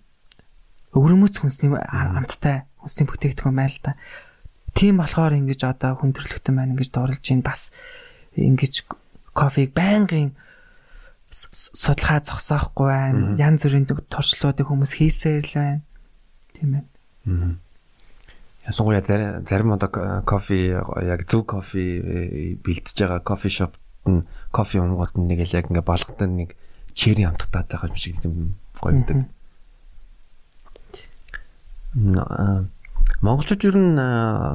[0.94, 3.92] өвөрмөц хүнсний хамттай хүнсний бүтээгдэхүүн байна л да.
[4.74, 7.74] Тийм болохоор ингэж одоо хүн төрлөختөн байна ингэж дурлж ийн бас
[8.38, 8.86] ингэж
[9.34, 10.34] кофег байнгын
[11.34, 13.34] судалгаа зогсоохгүй байна.
[13.36, 15.80] Ян зүрийн туршлуудыг хүмүүс хийсээр л байна.
[16.54, 17.58] Тийм байна.
[18.64, 24.22] Ялангуяа зарим одоо кофе яг зөв кофе э, бэлдэж байгаа кофе шопт нь
[24.54, 26.56] кофе унгууд нь нэг л яг ингээ болготой нэг
[26.94, 29.26] черри амтгатаад байгаа юм шиг юм гоё гэдэг.
[33.20, 33.98] Монголчууд ер нь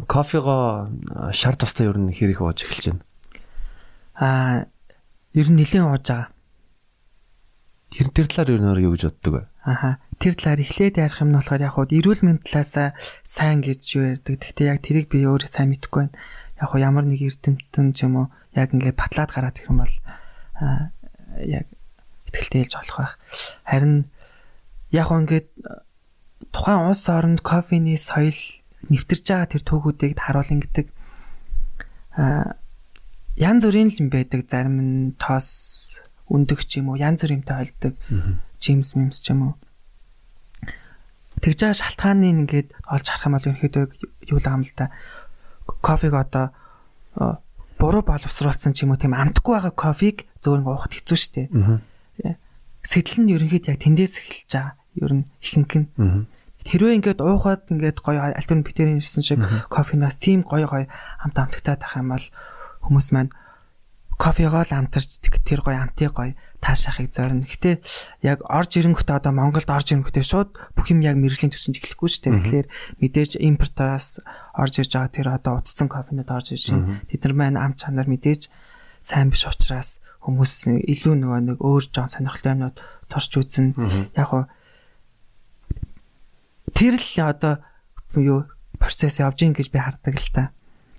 [0.08, 0.90] кофего
[1.36, 3.04] шар тустай ер нь хэрэг ууж эхэлж байна.
[4.16, 4.66] Аа
[5.36, 6.39] ер нь нэлээд ууж байгаа.
[7.90, 9.44] Тэр тэр талаар ер нь юу гэж боддог вэ?
[9.66, 9.98] Аха.
[10.22, 12.94] Тэр талаар эхлээд ярих юм нь болохоор яг хуу эрүүл мэнд талаас
[13.26, 14.38] сайн гэж юу ярьдаг.
[14.38, 16.18] Гэхдээ яг тэрийг би өөрөө сайн мэдэхгүй байна.
[16.62, 19.96] Яг хуу ямар нэг эрдэмтэн ч юм уу яг ингээд батлаад гараад ирэх юм бол
[21.42, 21.66] яг
[22.30, 23.14] ихтэлтэй хэлж болох байх.
[23.66, 23.96] Харин
[24.94, 25.48] яг хуу ингээд
[26.54, 28.38] тухайн улс оронд кофений соёл
[28.90, 30.88] нэвтэрж байгаа тэр түүхүүдийг харуулна гэдэг
[33.40, 36.00] янз бүрийн л юм байдаг зарим нь тоос
[36.30, 37.94] өндөг ч юм уу янз бүрийнтэй холдог
[38.62, 39.54] Джеймс Мимс ч юм уу.
[41.42, 43.86] Тэгж байгаа шалтгааныг ингээд олж харах юм бол ерөөхдөө
[44.30, 44.92] юу л юм л та.
[45.82, 46.46] Кофег одоо
[47.80, 51.42] буруу боловсруулсан ч юм уу тийм амтгүй байгаа кофег зөвхөн уухад хэцүү шттэ.
[52.84, 54.74] Сэтэл нь ерөнхийд яг тэндээс эхэлж байгаа.
[55.00, 55.88] Ер нь ихэнх нь.
[56.68, 59.40] Хэрвээ ингээд уухад ингээд гоё альтернатив битэрийн ирсэн шиг
[59.72, 60.92] кофенаас тийм гоё гоё
[61.24, 62.26] амт амтагтаад ах юм бол
[62.84, 63.32] хүмүүс маань
[64.20, 67.48] кофегоо л амтарч тэр гоё амтыг гоё таашаахыг зорино.
[67.48, 67.80] Гэтэ
[68.20, 72.24] яг орж ирэнгүүтээ одоо Монголд орж ирэнгүүтээ шууд бүх юм яг мэрэгжлийн төвчөнд эхлэхгүй шүү
[72.28, 72.36] дээ.
[72.36, 72.68] Тэгэхээр
[73.00, 74.20] мэдээж импортоос
[74.60, 77.00] орж ирж байгаа тэр одоо утцсан кофенууд орж ирж байна.
[77.08, 78.52] Тэд нар маань ам чанар мэдээж
[79.00, 83.72] сайн биш учраас хүмүүс илүү нөгөө нэг өөр жоон сонирхолтой юмнууд торч үзэн
[84.20, 84.44] яг хуу
[86.76, 87.64] тэр л одоо
[88.20, 90.44] юу процесс явж ийн гэж би хардаг л та.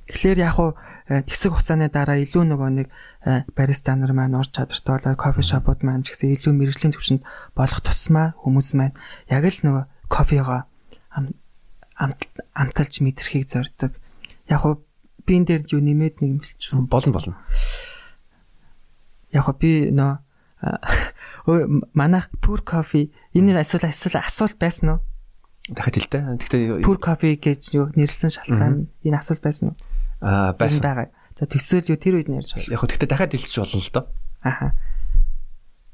[0.08, 0.72] Тэгэхээр яг хуу
[1.10, 2.86] Э, тэгсэг хугацааны дараа илүү нөгөө нэг
[3.26, 7.26] э, бариста нар маань ур чадвартай болоод кофе шопууд маань ч гэсэн илүү мэрэгжлийн төвшөнд
[7.58, 8.94] болох тусмаа хүмүүс маань
[9.26, 10.70] яг л нөгөө кофего
[12.54, 13.98] амталж мэдрэхийг зорддог.
[14.46, 14.86] Яг уу
[15.26, 16.78] би энэ дээр юу нэмээд нэг юм хэлчих.
[16.78, 17.34] Болно болно.
[19.34, 20.14] Яг уу би нөө
[21.98, 25.02] манайх pure coffee энэ асуул асуул асуул байсан уу?
[25.74, 26.22] Дахиад хэлтэй.
[26.38, 29.78] Гэхдээ pure coffee гэж юу нэрлсэн шалтгаан энэ асуул байсан уу?
[30.20, 31.08] Аа байсан байгаа.
[31.40, 32.72] За төсөөл юу тэр үед нь ярьж байна.
[32.76, 34.04] Яг хөө тэгтээ дахиад хэлчих болно л доо.
[34.44, 34.66] Аха.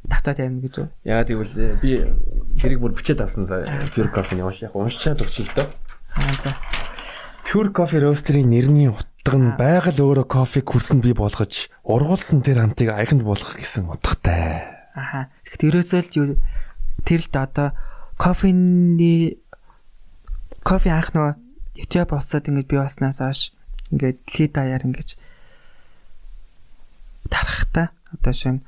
[0.06, 0.88] Татаад ярина гэж үү?
[1.06, 1.90] Яагаад гэвэл э, би
[2.58, 5.66] хэрэг бүр бичээд авсан за Pure Coffee-ний унш яг уншчаад өгч л доо.
[6.14, 6.50] Аа за.
[7.46, 12.90] Pure Coffee Roaster-ийн нэрний утга нь байгаль өөрөө кофег хүрсэн бий болгож ургуулсан тэр хамтыг
[12.90, 14.66] аяганд болгох гэсэн утгатай.
[14.94, 15.30] Аха.
[15.46, 16.26] Тэгэхдээ ерөөсөө л юу
[17.02, 17.68] тэр л одоо
[18.18, 19.42] кофений
[20.62, 21.34] кофе анх нөгөө
[21.76, 23.55] Этиоп улсад ингэж бий болсноос хойш
[23.92, 25.08] ингээд дэлхийд даяар ингэж
[27.30, 28.62] тархахта одоо шин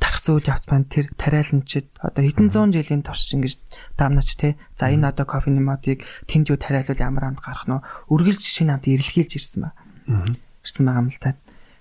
[0.00, 3.58] тархсан үйл явц маань тэр тариаланчид одоо хэдэн зуун жилийн турш ингэж
[3.98, 4.56] даамнач те.
[4.78, 8.88] За энэ одоо кофений модыг тэнд юу тариалвал ямар амд гарах нь үргэлж шинэ амд
[8.88, 9.70] эрэлхийлж ирсэн ба.
[10.64, 11.36] Ирсэн байгаа юм л та.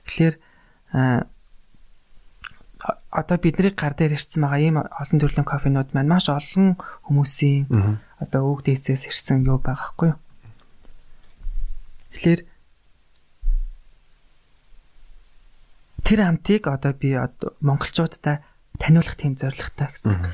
[0.09, 0.35] Тэгэхээр
[3.11, 7.67] одоо бидний гар дээр ирсэн байгаа ийм олон төрлийн кофенууд маань маш олон хүмүүсийн
[8.19, 10.19] одоо өвөг дээсээс ирсэн юу байгаа хгүй юу?
[12.13, 12.41] Тэгэхээр
[16.03, 18.41] тэр хамтыг одоо би одоо монголчуудтай
[18.81, 20.33] таниулах тийм зорилготой гэсэн.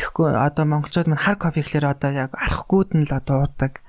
[0.00, 3.84] Тэгэхгүй одоо монголчууд маань хар кофе гэхлээр одоо яг арахгүйд нь л одоо уудаг.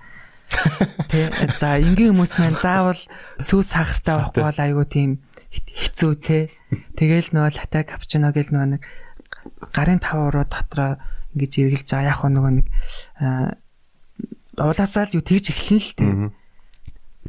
[1.09, 2.99] Тэ за энгийн хүмүүс маань заавал
[3.39, 5.11] сүүс сахартай байхгүй бол айгүй тийм
[5.55, 6.39] хэцүү те.
[6.99, 8.83] Тэгэл нөгөө латте капчино гэл нөгөө нэг
[9.71, 10.99] гарын тавруу дотроо
[11.33, 12.67] ингэж эргэлж байгаа яг нөгөө нэг
[14.59, 16.05] уулаасаа л юу тэгж эхлэн л те.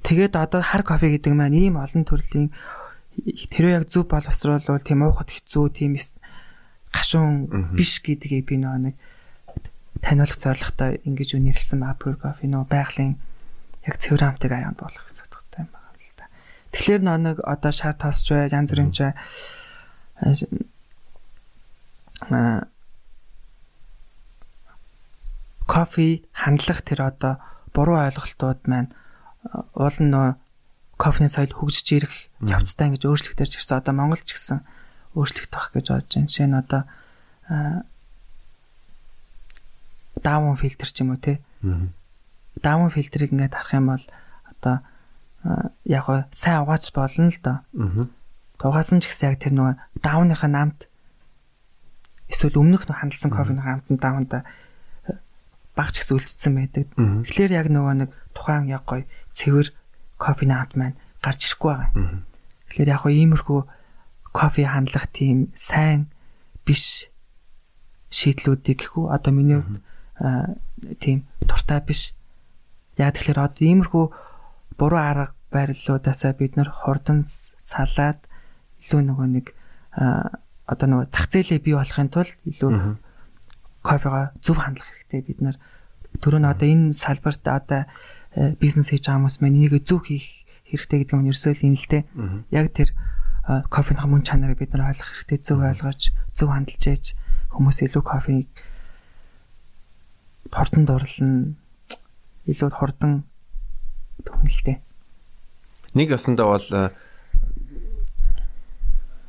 [0.07, 2.55] Тэгээд одоо хар кофе гэдэг маань ийм олон төрлийн
[3.51, 5.99] тэрөө яг зөв боловсруулвал тийм уухад хэцүү тийм
[6.95, 8.95] гашуун биш гэдгийг би нөгөө нэг
[9.99, 13.19] таниулах зорилготой ингэж үнэрлсэн ба pure coffee нөгөө байгалийн
[13.83, 16.31] яг цэвэр хамтыг аяанд болох гэсэн утгатай юм байна л да.
[16.71, 19.11] Тэгэхээр нэг одоо шар тосч бай, янз бүрийн ч
[22.31, 22.71] аа
[25.67, 27.43] кофе хандлах тэр одоо
[27.75, 28.95] буруу ойлголтууд маань
[29.75, 30.35] уул нь нөө
[30.97, 33.79] кофений соёл хөгжиж ирэх явцдаа ингэж өөрчлөгдөж ирсэн.
[33.79, 34.65] Одоо Монгол ч гэсэн
[35.13, 36.29] өөрчлөгдөх гэж бодож байна.
[36.29, 36.83] Жишээ нь одоо
[40.23, 41.41] даун фильтр ч юм уу те.
[42.61, 44.05] Даун фильтрийг ингээд харах юм бол
[44.57, 44.77] одоо
[45.85, 47.59] яг гоо сайн угаач болно л доо.
[48.57, 50.89] Тугаасан ч гэсэн яг тэр нөгөө дауныхаа намт
[52.33, 54.39] эсвэл өмнөх нөх хандсан кофений хамтан даунда
[55.77, 56.89] багч гэсэн үлдсэн байдаг.
[56.97, 59.05] Тэгэхээр яг нөгөө нэг тухайн яг гоё
[59.37, 59.69] цэвэр
[60.17, 61.93] кофений хамт маань гарч ирэхгүй байгаа.
[62.73, 63.61] Тэгэхээр яг гоо иймэрхүү
[64.33, 66.09] кофе хандлах тийм сайн
[66.65, 67.13] биш
[68.11, 69.85] шийдлүүдийг гэхүү одоо миний хувьд
[71.01, 72.17] тийм дуртай биш.
[72.97, 74.05] Яг тэгэхээр одоо иймэрхүү
[74.81, 78.21] буруу арга барилуудаасаа бид нар хурдан салаад
[78.81, 79.47] илүү нөгөө нэг
[80.67, 82.71] одоо нөгөө зах зээлээ бий болохын тулд илүү
[83.87, 85.57] кофега зөв хандлах хэрэгтэй бид нар
[86.21, 87.87] түрүү нь одоо энэ салбарт одоо
[88.61, 91.89] бизнес хийж байгаа хүмүүс маань энийг зөв хийх хэрэгтэй гэдэг нь ерөөсөө л энэ л
[91.89, 92.03] дээ.
[92.53, 92.91] Яг тэр
[93.71, 96.01] кофений мөн чанарыг бид нар ойлгох хэрэгтэй зөв ойлгож
[96.35, 97.05] зөв хандалж яаж
[97.55, 98.51] хүмүүс илүү кофег
[100.51, 101.55] хурдан дурлна
[102.47, 103.13] илүү хурдан
[104.27, 104.83] төгнөлтэй.
[105.95, 106.91] Нэг ясандаа бол э,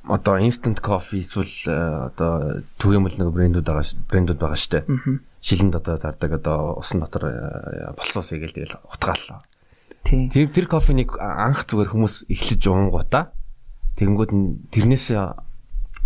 [0.08, 1.78] одоо instant coffee эсвэл э,
[2.12, 4.86] одоо түгээмэл нэг брэндүүд байгаа брэндүүд байгаа шүү дээ.
[5.42, 9.44] Шилэнд одоо зардаг одоо усан дотор э, болсоос игээл тэгэл утгааллаа.
[10.04, 10.30] Тийм.
[10.30, 13.36] Тэр тэр кофенийг анх зүгээр хүмүүс эхлэж уунгуудаа
[13.98, 15.14] тэгэнгүүт нь тэрнээс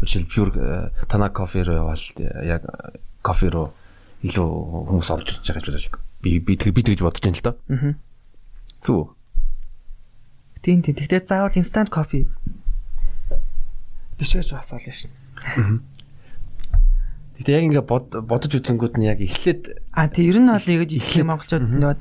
[0.02, 2.06] жишээл pure тана кофе руу явал
[2.44, 2.66] яг
[3.22, 3.72] кофе руу
[4.26, 4.50] илүү
[4.90, 5.86] хүмүүс орж ирж байгаа гэж
[6.22, 7.56] би би тэр би тэгж бодож байна л доо.
[7.70, 7.94] Аа.
[8.86, 9.16] Зүг.
[10.62, 10.96] Тийм тийм.
[10.98, 12.26] Тэгтээ заавал instant coffee
[14.22, 15.12] биш гэж бас болно шин.
[15.58, 15.82] Аа.
[17.42, 17.86] Тэгтээ яг ингээ
[18.22, 21.98] бодож үзэнгүүт нь яг эхлээд а тий ер нь бол яг эхлэх монголчууд нөгөө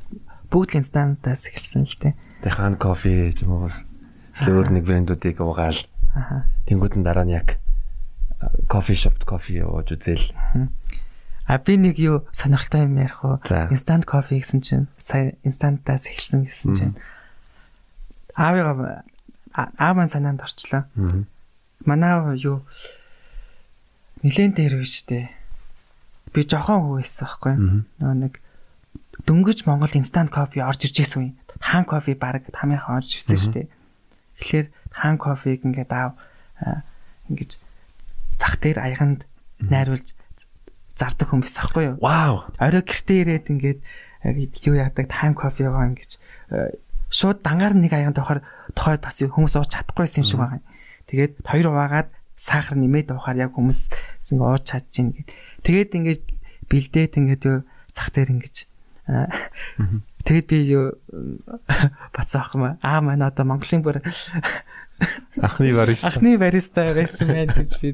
[0.52, 2.12] бүгд инстантаас эхэлсэн л дээ.
[2.44, 3.72] Тэг хаан кофе ч юм уу
[4.36, 5.80] өөр нэг брэндүүдийг угаал.
[6.12, 6.44] Аа.
[6.68, 7.56] Тэнгүүд нь дараа нь яг
[8.68, 10.28] кофе шопт кофе ууж үзэл.
[11.48, 13.40] А би нэг юу сонирхолтой юм ярих уу?
[13.72, 16.94] Instant coffee гэсэн чинь сая instant-аас эхэлсэн гэсэн чинь.
[18.36, 19.08] Аавыгаа
[19.56, 20.84] аав маань санаанд орчлоо.
[21.88, 22.60] Манай юу
[24.24, 25.28] нилэн дээр биш үү?
[26.30, 27.54] Би жохон хүү байсан байхгүй.
[28.00, 28.34] Нөгөө нэг
[29.26, 31.32] дөнгөж Монгол instant coffee орж ирж байсан үе.
[31.60, 33.68] Хаан кофе баг тамийнхаа орж ирсэн шүү дээ.
[34.40, 36.14] Тэгэхээр хаан кофег ингээд аав
[37.28, 37.58] ингэж
[38.40, 39.26] зах дээр аяганд
[39.60, 40.14] найруулж
[40.96, 41.96] зардаг байсан байхгүй юу?
[42.00, 42.48] Вау.
[42.56, 43.80] Орой гэртээ ирээд ингээд
[44.68, 46.20] юу яадаг тайм кофе яваа ингэж
[47.10, 48.44] шууд дангаар нэг аян тохоор
[48.76, 50.62] тохойд бас хүмүүс ууж чадахгүйсэн юм шиг байгаа.
[51.08, 52.08] Тэгээд хоёр хуваагаад
[52.40, 53.92] сахар нэмээд уухаар яг хүмүүс
[54.32, 55.28] ингэ ууж чадчихна гэд.
[55.60, 56.20] Тэгээд ингэж
[56.72, 57.58] бэлдээд ингэж юу
[57.92, 58.56] зах дээр ингэж
[59.12, 59.28] э,
[60.24, 60.96] тэгээд би юу
[62.16, 64.00] бацаах юм аа маань одоо Монголын бүр
[65.36, 67.88] ахны бариста ахны бариста байсан байх гэж би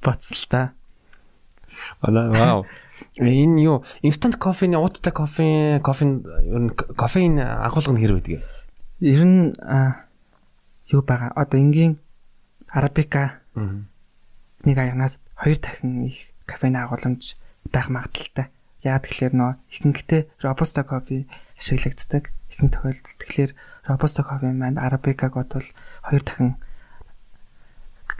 [0.00, 0.72] боцлоо.
[2.00, 2.64] Ваа вау.
[3.18, 8.40] Энэ юу instant coffee-ний ууттай кофе кофе ер нь кофеин агуулга нь хэрэг байдаг.
[9.00, 9.52] Ер нь
[10.88, 11.32] юу байгаа.
[11.34, 11.98] Одоо энгийн
[12.68, 17.36] арабика нэг аянаас хоёр дахин их кофеин агууламж
[17.72, 18.48] байх магадaltaй.
[18.82, 21.26] Яа тэгэхээр нөө ихэнхдээ robusta кофе
[21.58, 22.34] ашиглагддаг.
[22.50, 23.52] Ихэнх тохиолдолд тэгэхээр
[23.86, 25.66] robusta кофе маань арабикаг бодвол
[26.02, 26.58] хоёр дахин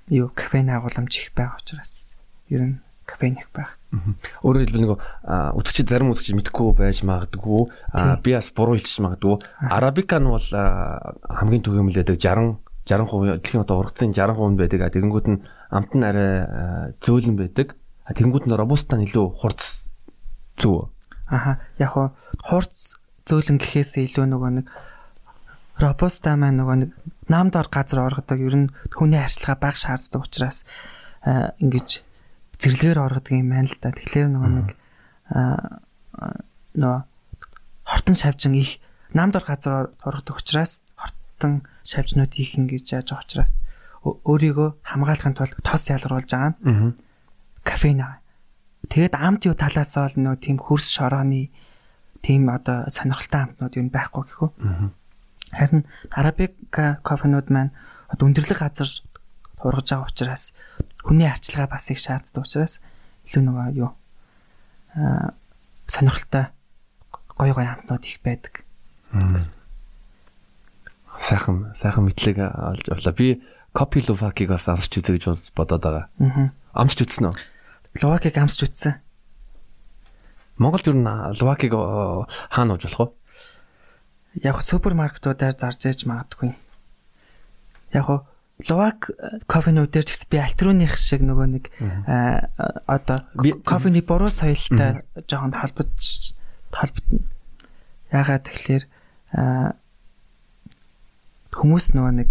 [0.09, 2.15] юу кофеин агууламж их байх учраас
[2.49, 2.77] ер нь
[3.07, 3.75] кофеин их байх.
[4.47, 4.93] Өөрөөр хэлбэл нэг
[5.59, 7.67] үтгчид зарим үтгчид мэдхгүй байж магадгүй.
[8.23, 9.43] Би бас буруу хэлчих магадгүй.
[9.59, 14.91] Арабика нь бол хамгийн түгээмлэдэг 60 60% дэлхийн одоо ургацын 60% байдаг.
[14.91, 17.79] Тэгэнгүүт нь амт нь арай зөөлөн байдаг.
[18.11, 19.87] Тэгэнгүүт нь робуста нь илүү хурц
[20.59, 20.91] зүв.
[21.31, 21.63] Аха.
[21.79, 22.11] Яг хуу
[22.43, 24.67] хурц зөөлөн гэхээс илүү нөгөө нэг
[25.79, 26.91] робуста маань нөгөө нэг
[27.31, 30.67] намдор газар оргодог ер нь хүний харьцлага бага шаарддаг учраас
[31.25, 32.03] ингэж
[32.59, 33.95] зэрлэгээр оргодог юм байна л да.
[33.95, 34.69] Тэгэхээр нөгөө нэг
[36.77, 37.01] нөгөө
[37.87, 38.83] хортон шавжин их
[39.15, 43.53] намдор газар ургадаг учраас хортон шавжнууд их ингэж яаж байгаа учраас
[44.03, 46.95] өөрийгөө хамгаалахын тулд тос ялгаруулж байгаа нь
[47.63, 48.19] кофеин аа.
[48.91, 51.55] Тэгээд амт юу талаас бол нөө тийм хөрс шорооны
[52.23, 54.51] тийм одоо сонирхолтой амтнууд юу байхгүй гэхүү.
[55.55, 57.71] Харин арабика кофенууд маань
[58.11, 58.91] одоо өндөрлөг газар
[59.63, 60.55] ургаж байгаа учраас
[61.07, 62.83] хүний арчилгаа бас их шаарддаг учраас
[63.31, 63.91] илүү нөгөө юу
[64.99, 65.35] аа
[65.87, 66.51] сонирхолтой
[67.39, 68.67] гой гой амтнууд их байдаг.
[71.21, 73.15] Сайхан сайхан мэдлэг олж авлаа.
[73.15, 73.43] Би
[73.73, 76.07] Copy Lovaki-г бас амсч үзье гэж бодоод байгаа.
[76.21, 76.53] Аа.
[76.77, 77.37] Амсч үзсэн үү?
[78.05, 79.01] Lovaki-г амсч үзсэн.
[80.61, 81.73] Монголд юу н Lovaki-г
[82.53, 84.45] хаана ууж болох вэ?
[84.45, 86.53] Яг супермаркетуудаар зарж ээж магадгүй.
[87.97, 88.29] Яг
[88.69, 89.11] Lovak
[89.49, 91.65] кофенууд дээр ч гэсэн би альтруных шиг нөгөө нэг
[92.87, 93.19] одоо
[93.67, 96.37] кофений буруу соёлтой жоохон холбож
[96.71, 97.27] холбогдно.
[98.13, 98.85] Ягаад тэгэхээр
[101.53, 102.31] хүмүүс нөгөө нэг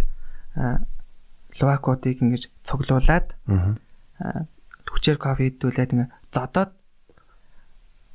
[1.61, 3.35] лувакуудыг ингэж цуглуулад
[4.91, 6.71] хүчээр кофе идүүлээд ингэ зодоод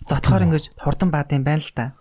[0.07, 1.97] зодохоор ингэж хурдан баад юм байна л та.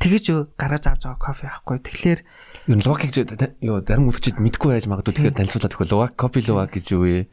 [0.00, 1.78] Тэгэж гаргаж авч байгаа кофе ахгүй.
[1.78, 2.20] Тэгэхээр
[2.66, 3.12] юу лувакийг
[3.62, 7.28] юу зарим өвчид мэдгүй байж магадгүй тэгэхээр танилцуулаад өгөх лувак кофе лувак гэж юу вэ?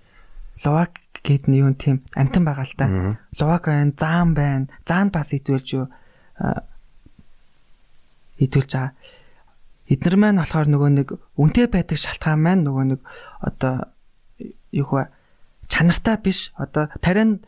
[0.65, 0.93] Лувак
[1.25, 2.85] гэд нь юу тийм амтан байгаа л та.
[3.39, 4.69] Лувак байна, заан байна.
[4.85, 5.85] Заанд бас идүүлж юу
[8.37, 8.93] идүүлж байгаа
[9.91, 12.99] Эднэр маань болохоор нөгөө нэг үнэтэй байдаг шалтгаан маань нөгөө нэг
[13.43, 13.91] одоо
[14.71, 15.11] юу вэ
[15.67, 17.43] чанартай биш одоо тарин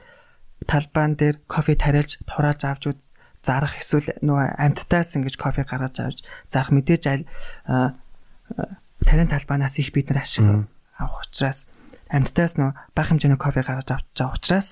[0.67, 2.99] талбаан дээр кофе тариалж турааж авч
[3.43, 6.19] зарах эсвэл нөгөө амттаас ингэж кофе гаргаж авч
[6.51, 7.23] зарах мэдээж аль
[9.07, 10.67] тарин талбаанаас их бид нар ашиг
[10.99, 11.67] авах учраас
[12.11, 14.67] амттаас нөгөө бага хэмжээний кофе гаргаж авч байгаа учраас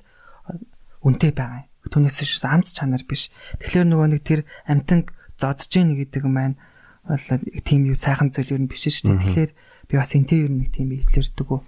[1.02, 1.66] үнэтэй байгаа.
[1.90, 3.34] Түүнээс шүү амт чанар биш.
[3.58, 6.62] Тэгэхээр нөгөө нэг тэр амтанг зодж гин гэдэг маань
[7.08, 7.26] бол
[7.66, 9.22] тийм юу сайхан зүйл юу биш шүү дээ.
[9.22, 9.52] Тэгэхээр
[9.90, 11.62] би бас энтэй юу нэг тийм эвлэрдэг үү.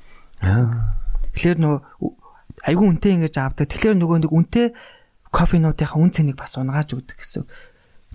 [1.34, 1.79] Тэгэхээр нөгөө
[2.63, 3.67] айгүй үнтэй ингэж авдаг.
[3.67, 4.67] Тэгэхээр нөгөө нэг үнтэй
[5.34, 7.49] кофенуудынхаа үн цэнийг бас унгааж өгдөг гэсэн.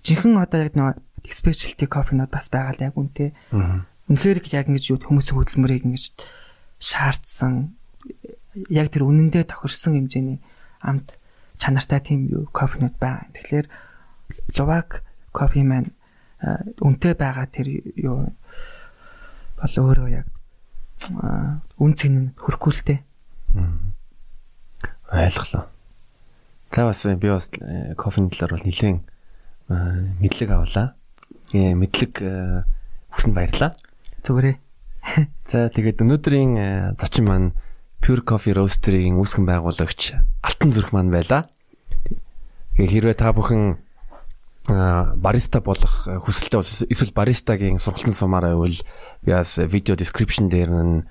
[0.07, 0.95] Жинхэнэ одоо яг нөгөө
[1.27, 3.35] specialty кофенууд бас байгаа л яг үнтэй.
[4.07, 6.23] Үнэхээр яг ингэж юу хүмүүсийн хөдөлмөрийг ингэж
[6.79, 7.75] шаардсан
[8.71, 10.39] яг тэр үнэндээ тохирсон хэмжээний
[10.81, 11.19] амт
[11.59, 13.27] чанартай тийм юу кофенууд байгаа.
[13.35, 13.67] Тэгэхээр
[14.55, 15.03] Lovak
[15.35, 15.91] кофе маань
[16.39, 18.31] үнтэй байгаа тэр юу
[19.59, 20.27] бол өөрөө яг
[21.79, 23.03] үн цэн нь хөргүүлтэй.
[25.11, 25.67] Ойлголоо.
[26.71, 27.51] Та бас би бас
[27.99, 29.03] кофений талаар бол нэлээд
[30.23, 30.95] мэдлэг авлаа.
[31.55, 32.23] Э мэдлэг
[33.11, 33.75] хүсэнд баярлаа.
[34.23, 34.57] Зүгээрээ.
[35.51, 36.53] За тэгээд өнөөдрийн
[37.01, 37.49] зочин маань
[37.99, 40.15] Pure Coffee Roastery-ийн үүсгэн байгуулагч
[40.45, 41.51] Алтан зүрх маань байлаа.
[42.79, 43.81] Тэгээ хэрвээ та бүхэн
[44.69, 48.79] бариста болох хүсэлтэй бол эсвэл баристагийн сургалтын сумаараа байвал
[49.25, 51.09] би бас видео description дээр нь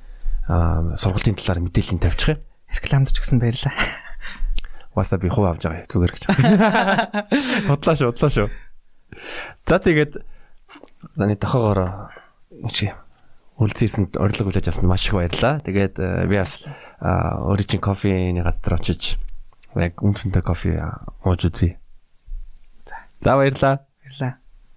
[0.47, 2.39] сургалтын талаар мэдээлэл тавьчих юм.
[2.70, 3.74] Рекламд ч гэсэн баярлаа.
[4.93, 6.24] Васа би хувь авч байгаа зүгээр гэж.
[7.70, 8.47] Бодлоо шүү, бодлоо шүү.
[9.66, 10.14] За тэгээд
[11.18, 12.14] заны тохоогоор
[12.70, 12.93] чи
[13.58, 15.60] үлдсэнд орлого хүлээж авсанд маш их баярлаа.
[15.66, 15.97] Тэгээд
[16.30, 16.62] би бас
[17.01, 19.18] Origin Coffee-ний газар очиж
[19.74, 20.82] яг үнцэнтэй кофе
[21.26, 21.82] ууж үзье.
[23.24, 23.86] За баярлаа.
[24.03, 24.38] Баярлаа.